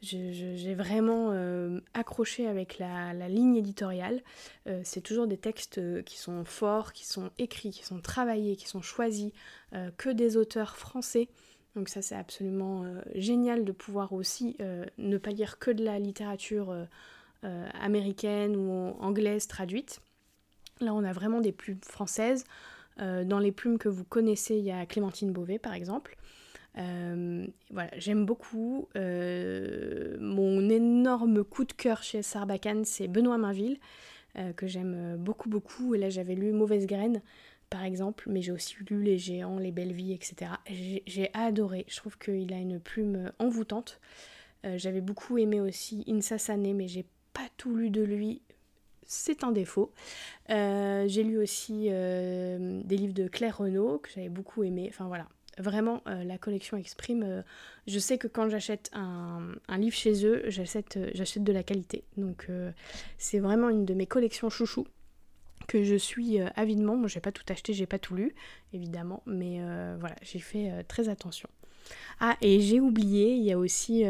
[0.02, 4.22] j'ai vraiment euh, accroché avec la, ligne éditoriale.
[4.66, 8.56] Euh, c'est toujours des textes euh, qui sont forts, qui sont écrits, qui sont travaillés,
[8.56, 9.32] qui sont choisis,
[9.98, 11.28] que des auteurs français.
[11.76, 12.84] Donc ça c'est absolument
[13.14, 14.56] génial de pouvoir aussi
[14.98, 16.74] ne pas lire que de la littérature
[17.44, 20.00] américaine ou anglaise traduite.
[20.80, 22.44] Là on a vraiment des plumes françaises.
[22.98, 26.16] dans les plumes que vous connaissez, il y a Clémentine Beauvais par exemple.
[26.78, 28.88] Euh, voilà, j'aime beaucoup.
[28.96, 33.78] Euh, mon énorme coup de cœur chez Sarbacane, c'est Benoît Mainville,
[34.36, 35.94] euh, que j'aime beaucoup, beaucoup.
[35.94, 37.22] Et là, j'avais lu Mauvaise Graine,
[37.68, 40.52] par exemple, mais j'ai aussi lu Les Géants, Les Belles Vies, etc.
[40.68, 41.84] J'ai adoré.
[41.88, 44.00] Je trouve qu'il a une plume envoûtante.
[44.64, 48.42] j'avais beaucoup aimé aussi Insa Sané, mais j'ai pas tout lu de lui.
[49.04, 49.92] C'est un défaut.
[50.48, 54.86] j'ai lu aussi des livres de Claire Renaud que j'avais beaucoup aimé.
[54.88, 55.26] Enfin voilà,
[55.60, 57.42] Vraiment, euh, la collection Exprime, euh,
[57.86, 62.04] je sais que quand j'achète un, livre chez eux, j'achète, euh, j'achète de la qualité.
[62.16, 62.48] Donc
[63.18, 64.86] c'est vraiment une de mes collections chouchou
[65.68, 66.96] que je suis avidement.
[66.96, 68.34] Moi, j'ai pas tout acheté, j'ai pas tout lu,
[68.72, 69.60] évidemment, mais
[69.98, 71.48] voilà, j'ai fait très attention.
[72.20, 74.04] Ah, et j'ai oublié, il y a aussi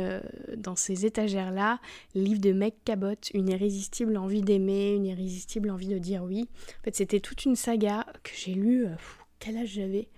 [0.56, 1.80] dans ces étagères-là,
[2.14, 6.48] livre de Meg Cabot, Une irrésistible envie d'aimer, une irrésistible envie de dire oui.
[6.80, 8.86] En fait, c'était toute une saga que j'ai lue.
[9.38, 10.08] Quel âge j'avais?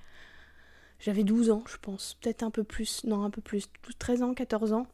[1.02, 2.16] J'avais 12 ans, je pense.
[2.20, 3.04] Peut-être un peu plus.
[3.04, 3.68] Non, un peu plus.
[3.98, 4.86] 13 ans, 14 ans.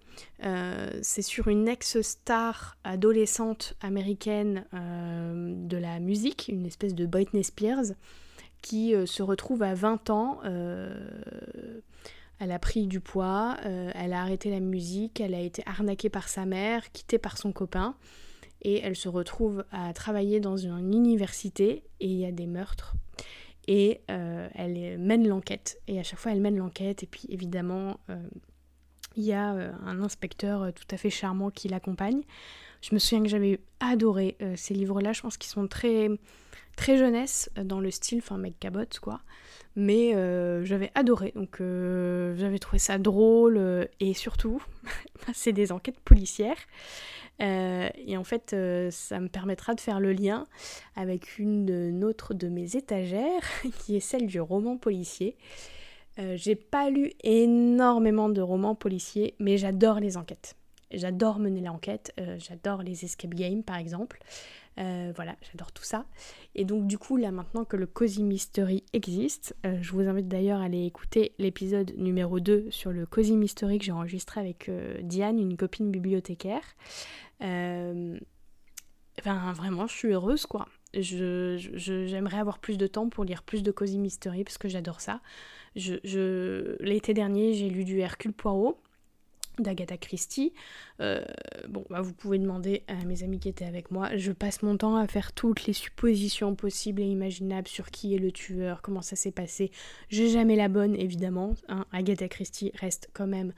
[0.42, 7.92] Euh, c'est sur une ex-star adolescente américaine de la musique, une espèce de Britney Spears,
[8.62, 10.40] qui se retrouve à 20 ans
[12.38, 16.08] elle a pris du poids, euh, elle a arrêté la musique, elle a été arnaquée
[16.08, 17.96] par sa mère, quittée par son copain,
[18.62, 22.94] et elle se retrouve à travailler dans une université et il y a des meurtres.
[23.68, 25.80] Et euh, elle mène l'enquête.
[25.86, 27.04] Et à chaque fois, elle mène l'enquête.
[27.04, 28.16] Et puis, évidemment, euh,
[29.14, 32.22] il y a un inspecteur tout à fait charmant qui l'accompagne.
[32.80, 35.12] Je me souviens que j'avais adoré ces livres-là.
[35.12, 36.08] Je pense qu'ils sont très,
[36.76, 39.20] très jeunesse dans le style, enfin, mec cabot, quoi
[39.78, 44.60] mais euh, j'avais adoré, donc euh, j'avais trouvé ça drôle euh, et surtout,
[45.32, 46.56] c'est des enquêtes policières.
[47.40, 48.54] Et en fait,
[48.90, 50.46] ça me permettra de faire le lien
[50.96, 53.42] avec une autre de mes étagères,
[53.80, 55.36] qui est celle du roman policier.
[56.34, 60.56] J'ai pas lu énormément de romans policiers, mais j'adore les enquêtes.
[60.90, 64.18] J'adore mener l'enquête, j'adore les escape games par exemple.
[64.78, 66.06] Euh, voilà, j'adore tout ça.
[66.54, 70.28] Et donc du coup, là maintenant que le Cozy Mystery existe, euh, je vous invite
[70.28, 74.68] d'ailleurs à aller écouter l'épisode numéro 2 sur le Cozy Mystery que j'ai enregistré avec
[74.68, 76.62] euh, Diane, une copine bibliothécaire.
[77.40, 78.18] enfin,
[79.52, 80.68] vraiment, je suis heureuse quoi.
[80.94, 85.20] J'aimerais avoir plus de temps pour lire plus de Cozy Mystery parce que j'adore ça.
[85.76, 88.80] Je, L'été dernier, j'ai lu du Hercule Poirot
[89.62, 90.52] d'Agatha Christie.
[91.00, 91.24] Euh,
[91.68, 94.16] bah, vous pouvez demander à mes amis qui étaient avec moi.
[94.16, 98.18] Je passe mon temps à faire toutes les suppositions possibles et imaginables sur qui est
[98.18, 99.70] le tueur, comment ça s'est passé.
[100.08, 101.54] J'ai jamais la bonne, évidemment.
[101.68, 101.84] Hein.
[101.92, 103.52] Agatha Christie reste quand même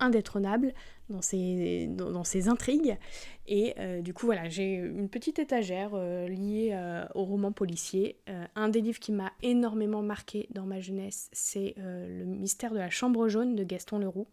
[0.00, 0.74] indétrônable
[1.08, 2.96] dans ses, dans, ses intrigues.
[3.46, 6.76] Et euh, du coup, voilà, j'ai une petite étagère euh, liée
[7.14, 8.18] au roman policier.
[8.56, 12.90] un des livres qui m'a énormément marqué dans ma jeunesse, c'est Le mystère de la
[12.90, 14.26] chambre jaune de Gaston Leroux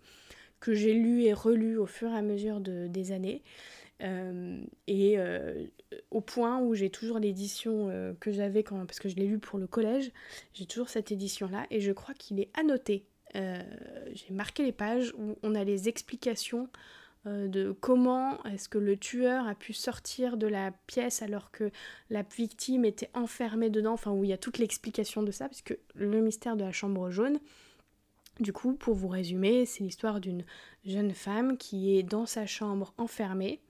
[0.62, 3.44] que j'ai lu et relu au fur et à mesure de, des années.
[4.04, 5.66] Euh, et euh,
[6.10, 9.38] au point où j'ai toujours l'édition euh, que j'avais quand parce que je l'ai lu
[9.38, 10.12] pour le collège,
[10.54, 13.06] j'ai toujours cette édition là et je crois qu'il est annoté.
[13.34, 16.70] j'ai marqué les pages où on a les explications
[17.26, 21.70] de comment est-ce que le tueur a pu sortir de la pièce alors que
[22.10, 25.78] la victime était enfermée dedans, enfin où il y a toute l'explication de ça, puisque
[25.94, 27.40] le mystère de la chambre jaune,
[28.40, 30.46] du coup, pour vous résumer, c'est l'histoire d'une
[30.86, 33.62] jeune femme qui est dans sa chambre enfermée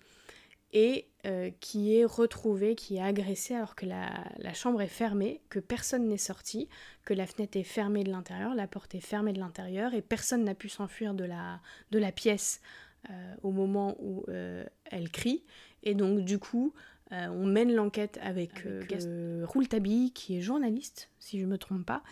[0.73, 5.59] et euh, qui est retrouvée, qui est agressée alors que la, chambre est fermée, que
[5.59, 6.69] personne n'est sorti,
[7.03, 10.43] que la fenêtre est fermée de l'intérieur, la porte est fermée de l'intérieur et personne
[10.43, 12.61] n'a pu s'enfuir de la, pièce
[13.09, 15.43] euh, au moment où euh, elle crie.
[15.83, 16.73] Et donc du coup,
[17.11, 21.57] euh, on mène l'enquête avec, avec euh, euh qui est journaliste, si je ne me
[21.57, 22.03] trompe pas,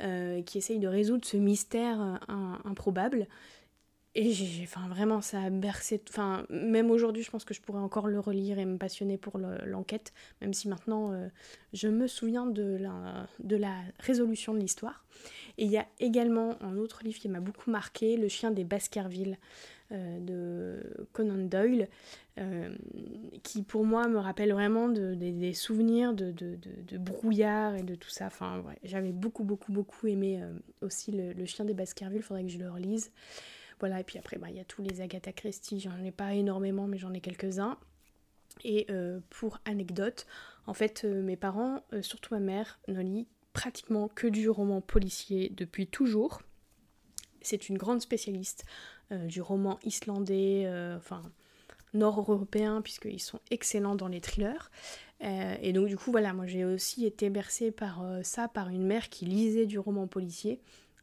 [0.00, 2.20] euh, qui essaye de résoudre ce mystère
[2.64, 3.26] improbable.
[4.18, 6.02] Et j'ai, enfin, vraiment, ça a bercé.
[6.08, 9.36] Enfin, même aujourd'hui, je pense que je pourrais encore le relire et me passionner pour
[9.36, 11.12] l'enquête, même si maintenant,
[11.74, 15.04] je me souviens de la, de la résolution de l'histoire.
[15.58, 18.64] Et il y a également un autre livre qui m'a beaucoup marqué, Le chien des
[18.64, 19.36] Baskerville.
[19.92, 21.88] Euh, de Conan Doyle,
[22.38, 22.74] euh,
[23.44, 28.26] qui pour moi me rappelle vraiment des souvenirs de, brouillard et de tout ça.
[28.26, 32.50] Enfin, j'avais beaucoup, beaucoup, beaucoup aimé euh, aussi le, Chien des Baskerville, il faudrait que
[32.50, 33.12] je le relise.
[33.78, 36.34] Voilà, et puis après, bah, il y a tous les Agatha Christie, j'en ai pas
[36.34, 37.78] énormément, mais j'en ai quelques-uns.
[38.64, 38.88] Et
[39.30, 40.26] pour anecdote,
[40.66, 45.86] en fait, mes parents, surtout ma mère, ne lit pratiquement que du roman policier depuis
[45.86, 46.40] toujours.
[47.46, 48.64] C'est une grande spécialiste
[49.12, 51.22] euh, du roman islandais, euh, enfin
[51.94, 54.68] nord-européen, puisqu'ils sont excellents dans les thrillers.
[55.22, 58.84] Euh, et donc du coup, voilà, moi j'ai aussi été bercée par ça, par une
[58.84, 60.60] mère qui lisait du roman policier.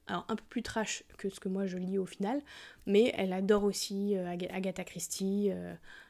[0.07, 2.41] Alors un peu plus trash que ce que moi je lis au final,
[2.87, 5.49] mais elle adore aussi Agatha Christie.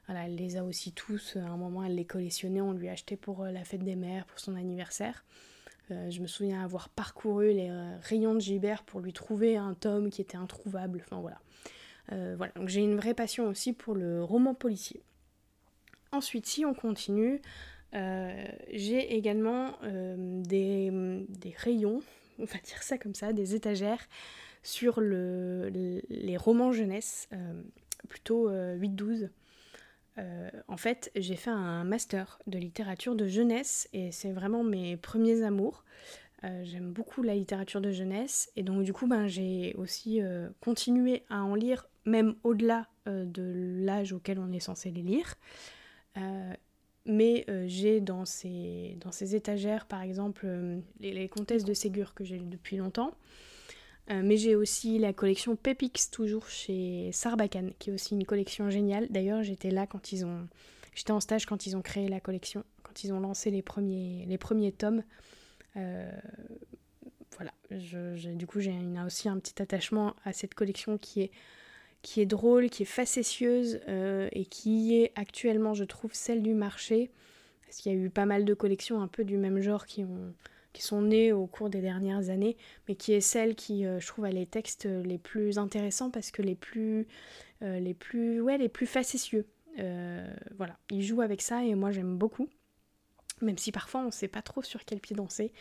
[0.07, 1.35] voilà, elle les a aussi tous.
[1.35, 4.39] À un moment, elle les collectionnait, on lui achetait pour la fête des mères, pour
[4.39, 5.23] son anniversaire.
[5.89, 10.21] Je me souviens avoir parcouru les rayons de Gibert pour lui trouver un tome qui
[10.21, 11.03] était introuvable.
[11.05, 11.39] Enfin voilà.
[12.11, 15.01] Euh, j'ai une vraie passion aussi pour le roman policier.
[16.11, 17.41] Ensuite, si on continue,
[17.95, 22.01] euh, j'ai également euh, des, rayons,
[22.39, 24.07] on va dire ça comme ça, des étagères
[24.61, 27.27] sur les romans jeunesse,
[28.07, 29.29] plutôt 8-12.
[30.67, 35.43] En fait, j'ai fait un master de littérature de jeunesse et c'est vraiment mes premiers
[35.43, 35.83] amours.
[36.63, 40.21] j'aime beaucoup la littérature de jeunesse et donc du coup ben, j'ai aussi
[40.59, 45.35] continué à en lire même au-delà de l'âge auquel on est censé les lire.
[47.05, 50.47] mais j'ai dans ces, dans ces étagères par exemple
[50.99, 53.15] les, les, comtesses de Ségur que j'ai lu depuis longtemps.
[54.09, 59.07] Mais j'ai aussi la collection Pepix, toujours chez Sarbacane, qui est aussi une collection géniale.
[59.09, 60.47] D'ailleurs, j'étais là quand ils ont.
[60.93, 62.63] J'étais en stage quand ils ont créé la collection
[62.93, 65.03] quand ils ont lancé les premiers, les premiers tomes.
[65.77, 66.11] Euh,
[67.37, 71.31] voilà, je, du coup j'ai aussi un petit attachement à cette collection qui est,
[72.03, 76.53] qui est drôle, qui est facétieuse euh, et qui est actuellement, je trouve, celle du
[76.53, 77.09] marché.
[77.65, 80.03] Parce qu'il y a eu pas mal de collections un peu du même genre qui,
[80.03, 80.33] ont,
[80.73, 82.57] qui sont nées au cours des dernières années,
[82.87, 86.31] mais qui est celle qui, euh, je trouve, a les textes les plus intéressants parce
[86.31, 87.07] que les plus,
[87.61, 89.45] les plus, ouais, les plus facétieux.
[89.77, 92.49] voilà, ils jouent avec ça et moi j'aime beaucoup
[93.43, 95.51] même si parfois on ne sait pas trop sur quel pied danser.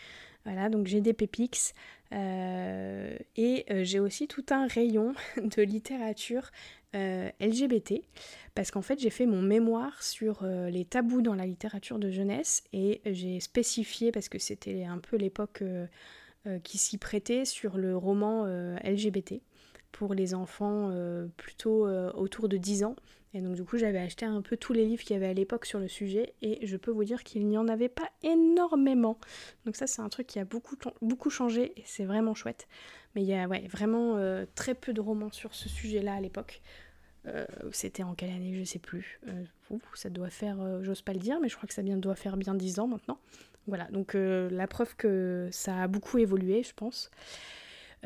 [0.44, 1.72] Voilà, donc j'ai des pépix
[2.12, 6.50] euh, et euh, j'ai aussi tout un rayon de littérature
[6.94, 8.02] euh, LGBT
[8.54, 12.64] parce qu'en fait j'ai fait mon mémoire sur les tabous dans la littérature de jeunesse
[12.74, 15.64] et j'ai spécifié parce que c'était un peu l'époque
[16.64, 18.44] qui s'y prêtait sur le roman
[18.84, 19.40] LGBT
[19.90, 20.92] pour les enfants
[21.38, 22.96] plutôt autour de 10 ans
[23.34, 25.32] et donc du coup j'avais acheté un peu tous les livres qu'il y avait à
[25.32, 29.18] l'époque sur le sujet et je peux vous dire qu'il n'y en avait pas énormément.
[29.64, 32.68] Donc ça c'est un truc qui a beaucoup, beaucoup changé et c'est vraiment chouette.
[33.14, 36.20] Mais il y a ouais, vraiment euh, très peu de romans sur ce sujet-là à
[36.20, 36.60] l'époque.
[37.26, 39.20] Euh, c'était en quelle année je sais plus.
[39.28, 39.44] Euh,
[39.94, 42.54] ça doit faire, j'ose pas le dire, mais je crois que ça doit faire bien
[42.54, 43.18] 10 ans maintenant.
[43.66, 47.10] Voilà, donc la preuve que ça a beaucoup évolué je pense.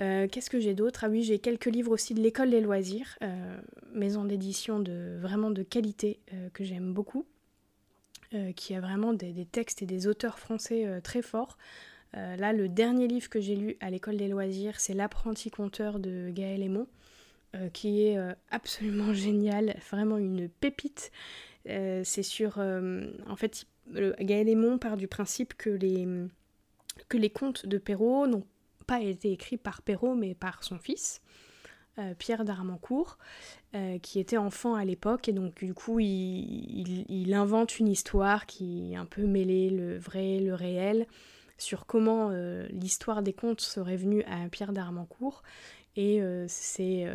[0.00, 1.04] Euh, qu'est-ce que j'ai d'autre?
[1.04, 3.58] Ah oui, j'ai quelques livres aussi de l'école des loisirs, euh,
[3.92, 7.26] maison d'édition de vraiment de qualité euh, que j'aime beaucoup,
[8.56, 11.56] qui a vraiment des, textes et des auteurs français très forts.
[12.12, 16.28] là, le dernier livre que j'ai lu à l'école des loisirs, c'est L'apprenti conteur de
[16.30, 16.86] Gaël Aymon,
[17.72, 18.18] qui est
[18.50, 21.12] absolument génial, vraiment une pépite.
[21.64, 26.06] c'est sur, en fait, Gaël Aymon part du principe que les
[27.08, 28.44] que les contes de Perrault n'ont
[28.86, 31.20] pas été écrit par Perrault, mais par son fils,
[31.98, 33.16] euh, Pierre d'Armancourt,
[33.74, 38.92] euh, qui était enfant à l'époque, et donc du coup il, invente une histoire qui
[38.92, 41.06] est un peu mêlée le vrai, le réel,
[41.56, 45.42] sur comment euh, l'histoire des contes serait venue à Pierre d'Armancourt,
[45.96, 47.06] et c'est,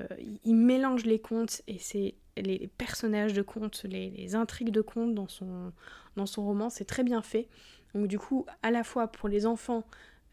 [0.44, 5.28] il mélange les contes et c'est les personnages de contes, les, intrigues de contes dans
[5.28, 5.72] son,
[6.16, 7.48] dans son roman, c'est très bien fait.
[7.94, 9.84] Donc du coup, à la fois pour les enfants,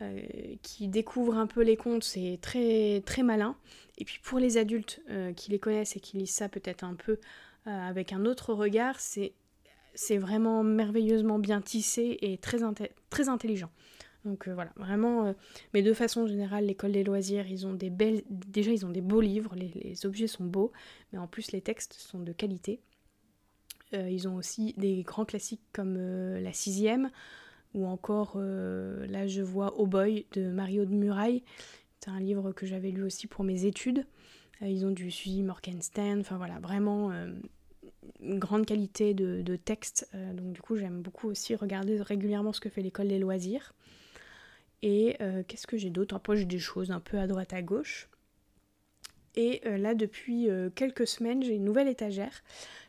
[0.00, 0.20] euh,
[0.62, 3.56] qui découvrent un peu les contes, c'est très, très malin.
[3.96, 6.94] Et puis pour les adultes euh, qui les connaissent et qui lisent ça peut-être un
[6.94, 7.18] peu
[7.66, 9.32] euh, avec un autre regard, c'est,
[9.94, 12.58] c'est vraiment merveilleusement bien tissé et très,
[13.10, 13.70] très intelligent.
[14.24, 15.34] Donc voilà, vraiment,
[15.74, 19.00] mais de façon générale, l'école des loisirs, ils ont des belles, déjà ils ont des
[19.00, 20.70] beaux livres, les, les objets sont beaux,
[21.12, 22.80] mais en plus les textes sont de qualité.
[23.92, 27.10] ils ont aussi des grands classiques comme La Sixième,
[27.74, 31.42] ou encore euh, là je vois Oh Boy de Mario de Muraille.
[32.00, 34.06] C'est un livre que j'avais lu aussi pour mes études.
[34.62, 37.30] Euh, ils ont du Suzy Morgenstern, enfin voilà, vraiment euh,
[38.20, 40.08] une grande qualité de, texte.
[40.34, 43.74] donc du coup j'aime beaucoup aussi regarder régulièrement ce que fait l'école des loisirs.
[44.82, 45.16] Et
[45.48, 46.14] qu'est-ce que j'ai d'autre?
[46.14, 48.08] Après j'ai des choses un peu à droite à gauche.
[49.34, 52.44] Et là, depuis quelques semaines, j'ai une nouvelle étagère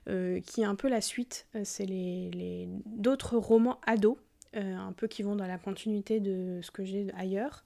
[0.05, 1.47] qui est un peu la suite.
[1.63, 4.17] c'est les, les d'autres romans ados
[4.55, 7.63] euh, un peu qui vont dans la continuité de ce que j'ai ailleurs,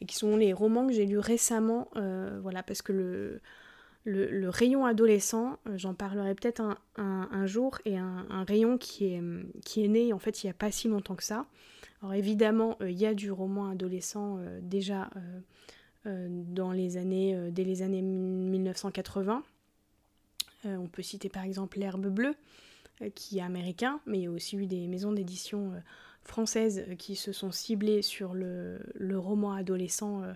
[0.00, 3.40] et qui sont les romans que j'ai lus récemment, euh, voilà, parce que le,
[4.04, 9.22] le, rayon adolescent, euh, j'en parlerai peut-être un, un, jour, et un, rayon qui est,
[9.64, 11.46] qui est né en fait il n'y a pas si longtemps que ça.
[12.02, 15.08] Alors évidemment, il y a du roman adolescent déjà
[16.04, 19.42] dans les années, dès les années 1980.
[20.64, 22.34] on peut citer par exemple L'herbe bleue,
[23.14, 25.72] qui est américain, mais il y a aussi eu des maisons d'édition
[26.26, 28.78] françaises euh, qui se sont ciblées sur le,
[29.16, 30.32] roman adolescent euh,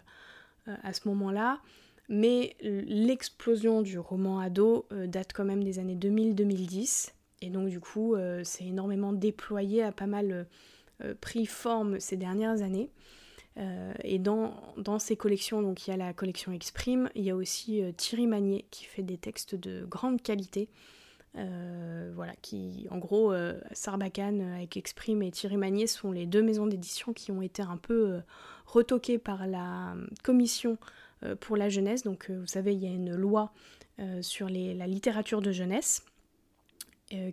[0.69, 1.61] euh, à ce moment-là.
[2.09, 7.13] Mais l'explosion du roman ado date quand même des années 2000-2010.
[7.41, 10.49] Et donc du coup, c'est énormément déployé, a pas mal
[11.21, 12.91] pris forme ces dernières années.
[14.03, 17.81] et dans, ces collections, donc il y a la collection Exprime, il y a aussi
[17.97, 20.69] Thierry Magnier qui fait des textes de grande qualité
[21.37, 26.27] euh, voilà, qui, en gros, euh, Sarbacane euh, avec Exprime et Thierry Magnier sont les
[26.27, 28.21] deux maisons d'édition qui ont été un peu
[28.67, 30.79] retoquées par la commission
[31.41, 32.03] pour la jeunesse.
[32.03, 33.53] Donc, vous savez, il y a une loi
[34.23, 36.05] sur la littérature de jeunesse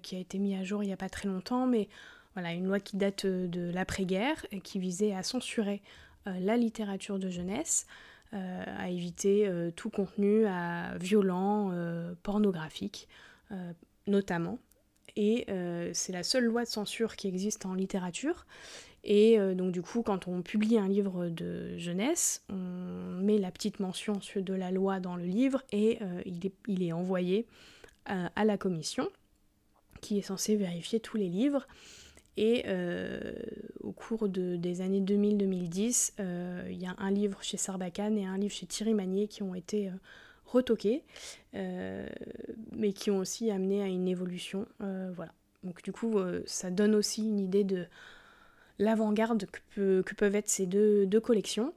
[0.01, 1.87] qui a été mise à jour il n'y a pas très longtemps, mais
[2.33, 5.81] voilà, une loi qui date de l'après-guerre et qui visait à censurer
[6.25, 7.85] la littérature de jeunesse,
[8.33, 11.71] à éviter tout contenu à violent,
[12.23, 13.07] pornographique
[14.07, 14.59] notamment.
[15.15, 15.47] Et
[15.93, 18.45] c'est la seule loi de censure qui existe en littérature.
[19.03, 23.79] Et donc du coup, quand on publie un livre de jeunesse, on met la petite
[23.79, 25.97] mention de la loi dans le livre et
[26.67, 27.47] il est, envoyé
[28.05, 29.09] à la commission
[30.01, 31.67] qui est censée vérifier tous les livres.
[32.37, 33.33] Et euh,
[33.81, 38.37] au cours des années 2000-2010, euh, il y a un livre chez Sarbacane et un
[38.37, 39.91] livre chez Thierry Magnier qui ont été euh,
[40.47, 41.03] retoqués,
[41.53, 44.65] mais qui ont aussi amené à une évolution.
[44.79, 45.31] voilà.
[45.63, 47.85] Donc du coup, ça donne aussi une idée de
[48.79, 49.45] l'avant-garde
[49.75, 51.73] que, peuvent être ces deux collections.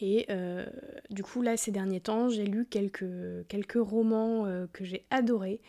[0.00, 0.66] Et euh,
[1.10, 5.60] du coup, là, ces derniers temps, j'ai lu quelques, romans euh, que j'ai adorés.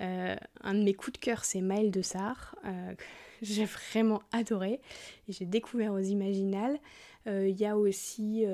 [0.00, 3.04] Euh, un de mes coups de cœur, c'est Maël de Sar, que
[3.42, 4.80] j'ai vraiment adoré.
[5.28, 6.78] Et j'ai découvert aux Imaginales.
[7.26, 8.44] Il y a aussi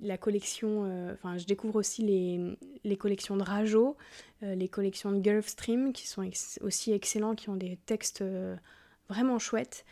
[0.00, 3.96] la collection, enfin, je découvre aussi les, les collections de Rajo,
[4.42, 6.28] les collections de Gulfstream, qui sont
[6.60, 8.24] aussi excellents, qui ont des textes
[9.08, 9.84] vraiment chouettes.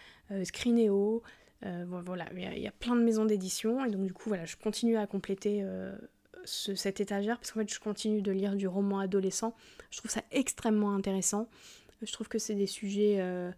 [0.44, 1.22] Screenéo,
[1.64, 4.56] euh, voilà, il y, a plein de maisons d'édition et donc du coup voilà, je
[4.56, 5.96] continue à compléter euh,
[6.44, 9.54] cette étagère parce qu'en fait je continue de lire du roman adolescent.
[9.90, 11.48] Je trouve ça extrêmement intéressant.
[12.00, 13.52] Je trouve que c'est des sujets euh,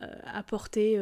[0.00, 0.98] à portée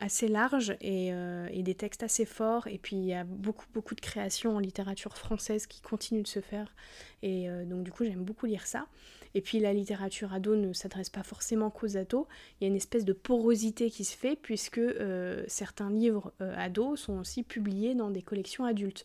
[0.00, 2.66] assez large et, et, des textes assez forts.
[2.68, 6.28] Et puis il y a beaucoup beaucoup de créations en littérature française qui continuent de
[6.28, 6.74] se faire.
[7.22, 8.86] Et donc du coup j'aime beaucoup lire ça.
[9.34, 12.26] Et puis la littérature ado ne s'adresse pas forcément qu'aux ados.
[12.60, 16.54] Il y a une espèce de porosité qui se fait puisque euh, certains livres euh,
[16.56, 19.04] ados sont aussi publiés dans des collections adultes.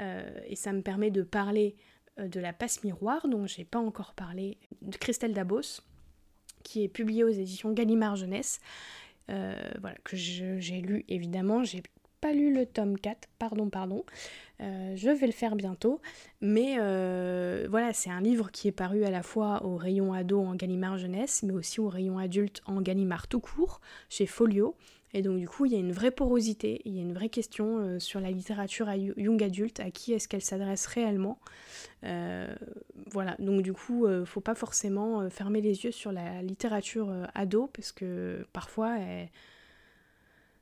[0.00, 1.76] Euh, et ça me permet de parler
[2.18, 5.80] de La Passe Miroir, dont j'ai pas encore parlé, de Christelle Dabos,
[6.62, 8.60] qui est publiée aux éditions Gallimard Jeunesse.
[9.28, 11.82] voilà, que j'ai lu évidemment, j'ai
[12.20, 14.04] pas lu le tome 4, pardon, pardon.
[14.60, 16.00] Euh, je vais le faire bientôt.
[16.40, 20.40] Mais euh, voilà, c'est un livre qui est paru à la fois au rayon ado
[20.40, 24.76] en Gallimard jeunesse, mais aussi au rayon adulte en Gallimard tout court, chez Folio.
[25.12, 27.28] Et donc du coup, il y a une vraie porosité, il y a une vraie
[27.28, 31.38] question euh, sur la littérature à young adulte, à qui est-ce qu'elle s'adresse réellement.
[32.02, 37.92] voilà, donc du coup, faut pas forcément fermer les yeux sur la littérature ado, parce
[37.92, 38.96] que parfois,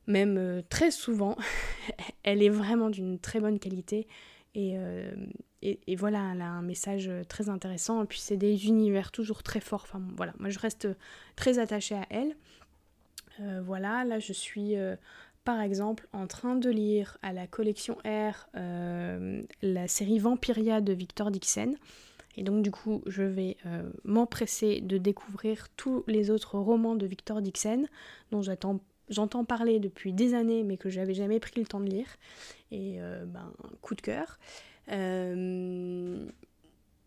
[0.09, 1.37] même euh, très souvent,
[2.25, 4.09] elle est vraiment d'une très bonne qualité.
[4.57, 5.15] Euh,
[5.63, 8.03] et, et, voilà, elle a un message très intéressant.
[8.03, 9.83] Et puis c'est des univers toujours très forts.
[9.85, 10.89] Enfin voilà, moi je reste
[11.37, 12.35] très attachée à elle.
[13.41, 14.75] Euh, voilà, là je suis
[15.45, 21.31] par exemple en train de lire à la collection R la série Vampiria de Victor
[21.31, 21.75] Dixon.
[22.37, 23.57] Et donc du coup, je vais
[24.05, 27.87] m'empresser de découvrir tous les autres romans de Victor Dixon,
[28.31, 32.17] dont j'entends parler depuis des années mais que j'avais jamais pris le temps de lire.
[32.71, 34.39] Et euh, ben, coup de cœur.
[34.91, 36.27] Euh,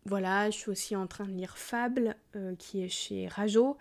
[0.04, 3.76] voilà, je suis aussi en train de lire Fable, euh, qui est chez Rajo.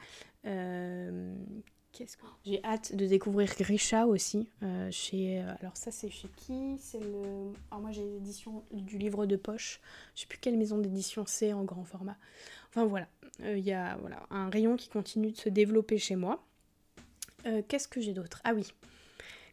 [2.45, 4.49] J'ai hâte de découvrir Grisha aussi.
[4.91, 5.39] chez...
[5.59, 6.77] Alors ça c'est chez qui?
[6.79, 7.51] C'est le...
[7.69, 9.81] Alors moi j'ai l'édition du livre de poche.
[10.15, 12.17] Je sais plus quelle maison d'édition c'est en grand format.
[12.69, 13.07] Enfin voilà,
[13.39, 16.43] il y a voilà, un rayon qui continue de se développer chez moi.
[17.45, 18.39] Euh, qu'est-ce que j'ai d'autre?
[18.43, 18.71] Ah oui,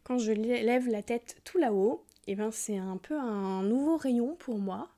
[0.03, 3.97] quand je lève la tête tout là-haut, et eh ben c'est un peu un nouveau
[3.97, 4.89] rayon pour moi,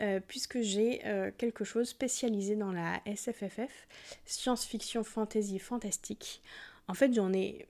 [0.00, 3.86] euh, puisque j'ai euh, quelque chose spécialisé dans la SFFF,
[4.24, 6.42] science-fiction, fantasy, fantastique.
[6.90, 7.66] En fait, j'en ai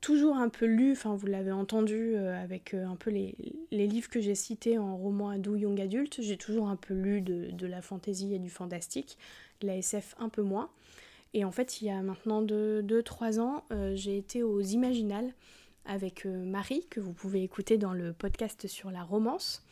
[0.00, 3.34] toujours un peu lu, enfin vous l'avez entendu avec un peu les,
[3.72, 7.50] livres que j'ai cités en roman ado, young adulte, j'ai toujours un peu lu de,
[7.50, 9.18] de la fantasy et du fantastique,
[9.62, 10.70] la SF un peu moins.
[11.36, 15.34] Et en fait, il y a maintenant 2-3 ans, euh, j'ai été aux Imaginales
[15.84, 19.62] avec euh, Marie, que vous pouvez écouter dans le podcast sur la romance,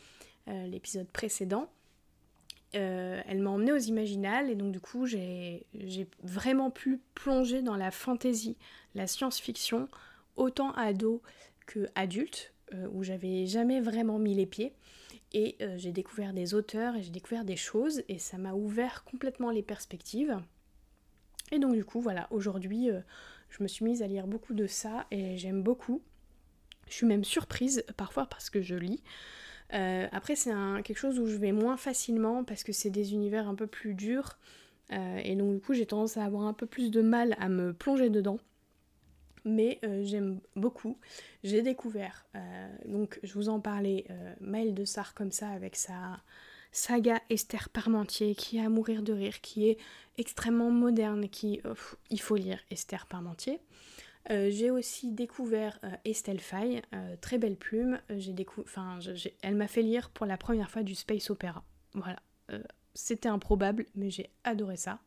[0.49, 1.70] euh, l'épisode précédent.
[2.75, 5.66] Elle m'a emmenée aux Imaginales et donc du coup j'ai
[6.22, 8.57] vraiment pu plonger dans la fantasy,
[8.95, 9.89] la science-fiction,
[10.37, 11.22] autant ado
[11.66, 12.53] que adulte,
[12.93, 14.72] où j'avais jamais vraiment mis les pieds.
[15.33, 19.51] Et j'ai découvert des auteurs et j'ai découvert des choses et ça m'a ouvert complètement
[19.51, 20.39] les perspectives.
[21.53, 23.01] Et donc du coup, voilà, aujourd'hui, euh,
[23.51, 26.03] je me suis mise à lire beaucoup de ça et j'aime beaucoup.
[26.89, 29.03] Je suis même surprise parfois parce que je lis.
[29.75, 30.53] Euh, après, c'est
[30.85, 33.95] quelque chose où je vais moins facilement parce que c'est des univers un peu plus
[33.95, 34.39] durs.
[34.93, 37.49] Euh, et donc du coup, j'ai tendance à avoir un peu plus de mal à
[37.49, 38.39] me plonger dedans.
[39.47, 40.97] Mais j'aime beaucoup.
[41.43, 42.25] J'ai découvert,
[42.87, 44.07] donc je vous en parlais,
[44.41, 46.22] Maël de Sar comme ça avec sa
[46.72, 49.77] saga Esther Parmentier qui est à mourir de rire, qui est
[50.16, 51.61] extrêmement moderne, qui...
[52.09, 53.61] il faut lire Esther Parmentier.
[54.31, 56.83] J'ai aussi découvert Estelle Faye,
[57.20, 58.01] très belle plume.
[58.16, 58.99] J'ai enfin,
[59.43, 61.62] elle m'a fait lire pour la première fois du space opéra.
[61.93, 62.20] Voilà,
[62.95, 64.99] c'était improbable, mais j'ai adoré ça.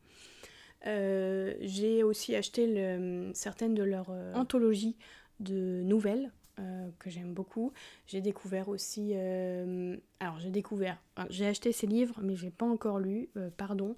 [0.83, 4.97] j'ai aussi acheté certaines de leurs anthologies
[5.39, 7.71] de nouvelles euh, que j'aime beaucoup.
[8.07, 9.11] J'ai découvert aussi.
[9.13, 10.97] Euh, alors, j'ai découvert.
[11.29, 13.95] j'ai acheté ces livres, mais j'ai pas encore lu, euh, pardon.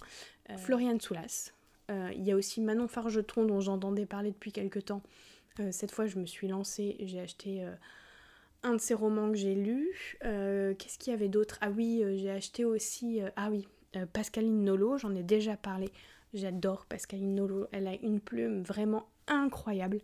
[0.58, 1.54] Floriane Soulas.
[1.90, 5.02] Il y a aussi Manon Fargetron, dont j'entendais parler depuis quelques temps.
[5.72, 7.66] cette fois, je me suis lancée, j'ai acheté
[8.62, 9.90] un de ses romans que j'ai lu.
[10.22, 11.58] Qu'est-ce qu'il y avait d'autre?
[11.62, 13.22] Ah oui, j'ai acheté aussi.
[13.36, 13.68] ah oui,
[14.14, 15.90] Pascaline Nolo, j'en ai déjà parlé.
[16.34, 17.66] J'adore Pascaline Nolo.
[17.72, 20.00] Elle a une plume vraiment incroyable.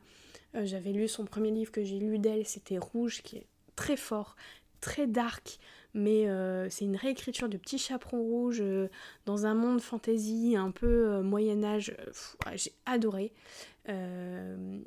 [0.55, 3.97] Euh, j'avais lu son premier livre que j'ai lu d'elle, c'était Rouge, qui est très
[3.97, 4.35] fort,
[4.79, 5.59] très dark,
[5.95, 8.89] mais euh, c'est une réécriture de Petit Chaperon Rouge euh,
[9.25, 11.95] dans un monde fantasy un peu Moyen Âge.
[12.53, 13.31] j'ai adoré.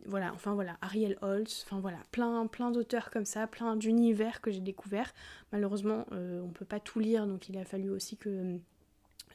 [0.07, 4.53] voilà, enfin voilà, Ariel Holtz, enfin voilà, plein, plein d'auteurs comme ça, plein d'univers que
[4.53, 5.13] j'ai découvert.
[5.51, 8.59] Malheureusement, on peut pas tout lire, donc il a fallu aussi que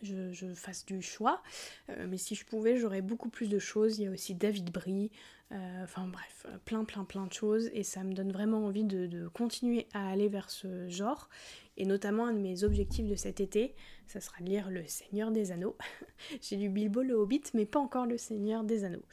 [0.04, 1.42] je, fasse du choix.
[1.90, 4.00] Euh, mais si je pouvais, j'aurais beaucoup plus de choses.
[4.00, 5.12] Il y a aussi David Brie,
[5.52, 7.70] euh, enfin bref, plein plein plein de choses.
[7.74, 11.30] Et ça me donne vraiment envie de, continuer à aller vers ce genre.
[11.78, 13.76] Et notamment un de mes objectifs de cet été,
[14.08, 15.78] ça sera de lire Le Seigneur des Anneaux.
[16.42, 19.06] J'ai lu Bilbo le Hobbit, mais pas encore Le Seigneur des Anneaux.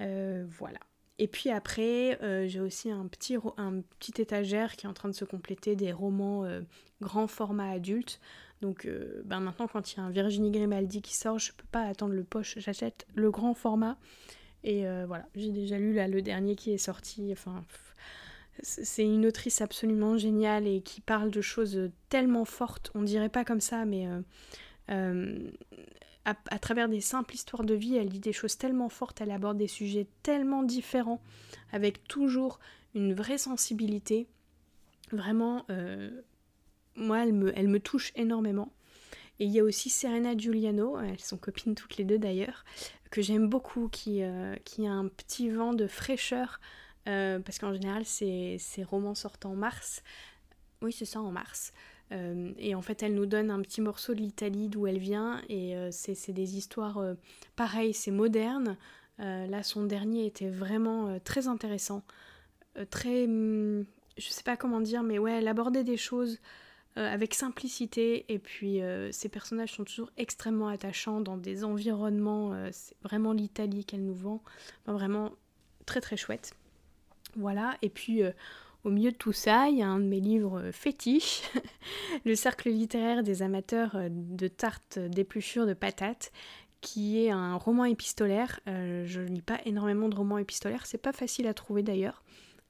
[0.00, 0.80] Euh, voilà.
[1.18, 5.14] Et puis après, j'ai aussi un petit, un petit étagère qui est en train de
[5.14, 6.44] se compléter des romans
[7.00, 8.20] grand format adulte.
[8.60, 11.66] Donc euh, ben maintenant quand il y a un Virginie Grimaldi qui sort, je peux
[11.70, 13.98] pas attendre le poche, j'achète le grand format.
[14.62, 17.28] Et euh, voilà, j'ai déjà lu là le dernier qui est sorti.
[17.32, 17.62] Enfin,
[18.62, 22.90] c'est une autrice absolument géniale et qui parle de choses tellement fortes.
[22.94, 24.08] On dirait pas comme ça, mais
[24.88, 25.50] euh,
[26.24, 29.30] à, à, travers des simples histoires de vie, elle dit des choses tellement fortes, elle
[29.30, 31.20] aborde des sujets tellement différents,
[31.72, 32.60] avec toujours
[32.94, 34.28] une vraie sensibilité.
[35.12, 35.66] Vraiment,
[36.96, 38.72] moi, elle me, elle me touche énormément.
[39.40, 42.64] Et il y a aussi Serena Giuliano, elles sont copines toutes les deux d'ailleurs,
[43.10, 46.60] que j'aime beaucoup, qui, euh, qui a un petit vent de fraîcheur,
[47.08, 50.02] euh, parce qu'en général, ces, romans sortent en mars.
[50.82, 51.72] Oui, c'est ça, en mars.
[52.12, 55.42] Euh, et en fait, elle nous donne un petit morceau de l'Italie d'où elle vient,
[55.48, 57.00] et c'est des histoires,
[57.56, 58.76] pareil, c'est moderne.
[59.18, 62.02] là, son dernier était vraiment très intéressant,
[62.90, 63.24] très...
[63.24, 63.84] Hum,
[64.16, 66.38] je sais pas comment dire, mais ouais, elle abordait des choses
[66.96, 72.52] euh, avec simplicité et puis euh, ces personnages sont toujours extrêmement attachants dans des environnements,
[72.52, 74.40] euh, c'est vraiment l'Italie qu'elle nous vend,
[74.86, 75.32] vraiment
[75.86, 76.54] très très chouette.
[77.36, 78.22] Voilà, et puis
[78.84, 81.42] au milieu de tout ça, il y a un de mes livres fétiches,
[82.24, 86.32] Le Cercle littéraire des amateurs de tartes d'épluchures de patates,
[86.80, 88.60] qui est un roman épistolaire.
[88.66, 92.22] je ne lis pas énormément de romans épistolaires, c'est pas facile à trouver d'ailleurs.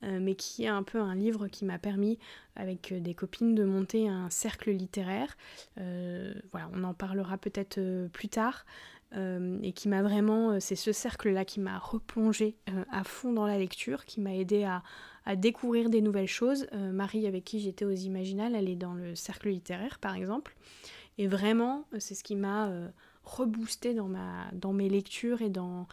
[0.04, 2.18] Euh, mais qui est un peu un livre qui m'a permis,
[2.56, 5.36] avec euh, des copines, de monter un cercle littéraire.
[5.78, 8.66] Euh, voilà, on en parlera peut-être plus tard.
[9.14, 12.56] Et qui m'a vraiment, c'est ce cercle-là qui m'a replongé
[12.90, 16.66] à fond dans la lecture, qui m'a aidé à, découvrir des nouvelles choses.
[16.72, 20.56] Marie, avec qui j'étais aux Imaginales, elle est dans le cercle littéraire, par exemple.
[21.18, 22.70] Et vraiment, c'est ce qui m'a
[23.24, 25.86] reboosté dans, ma, dans mes lectures et dans,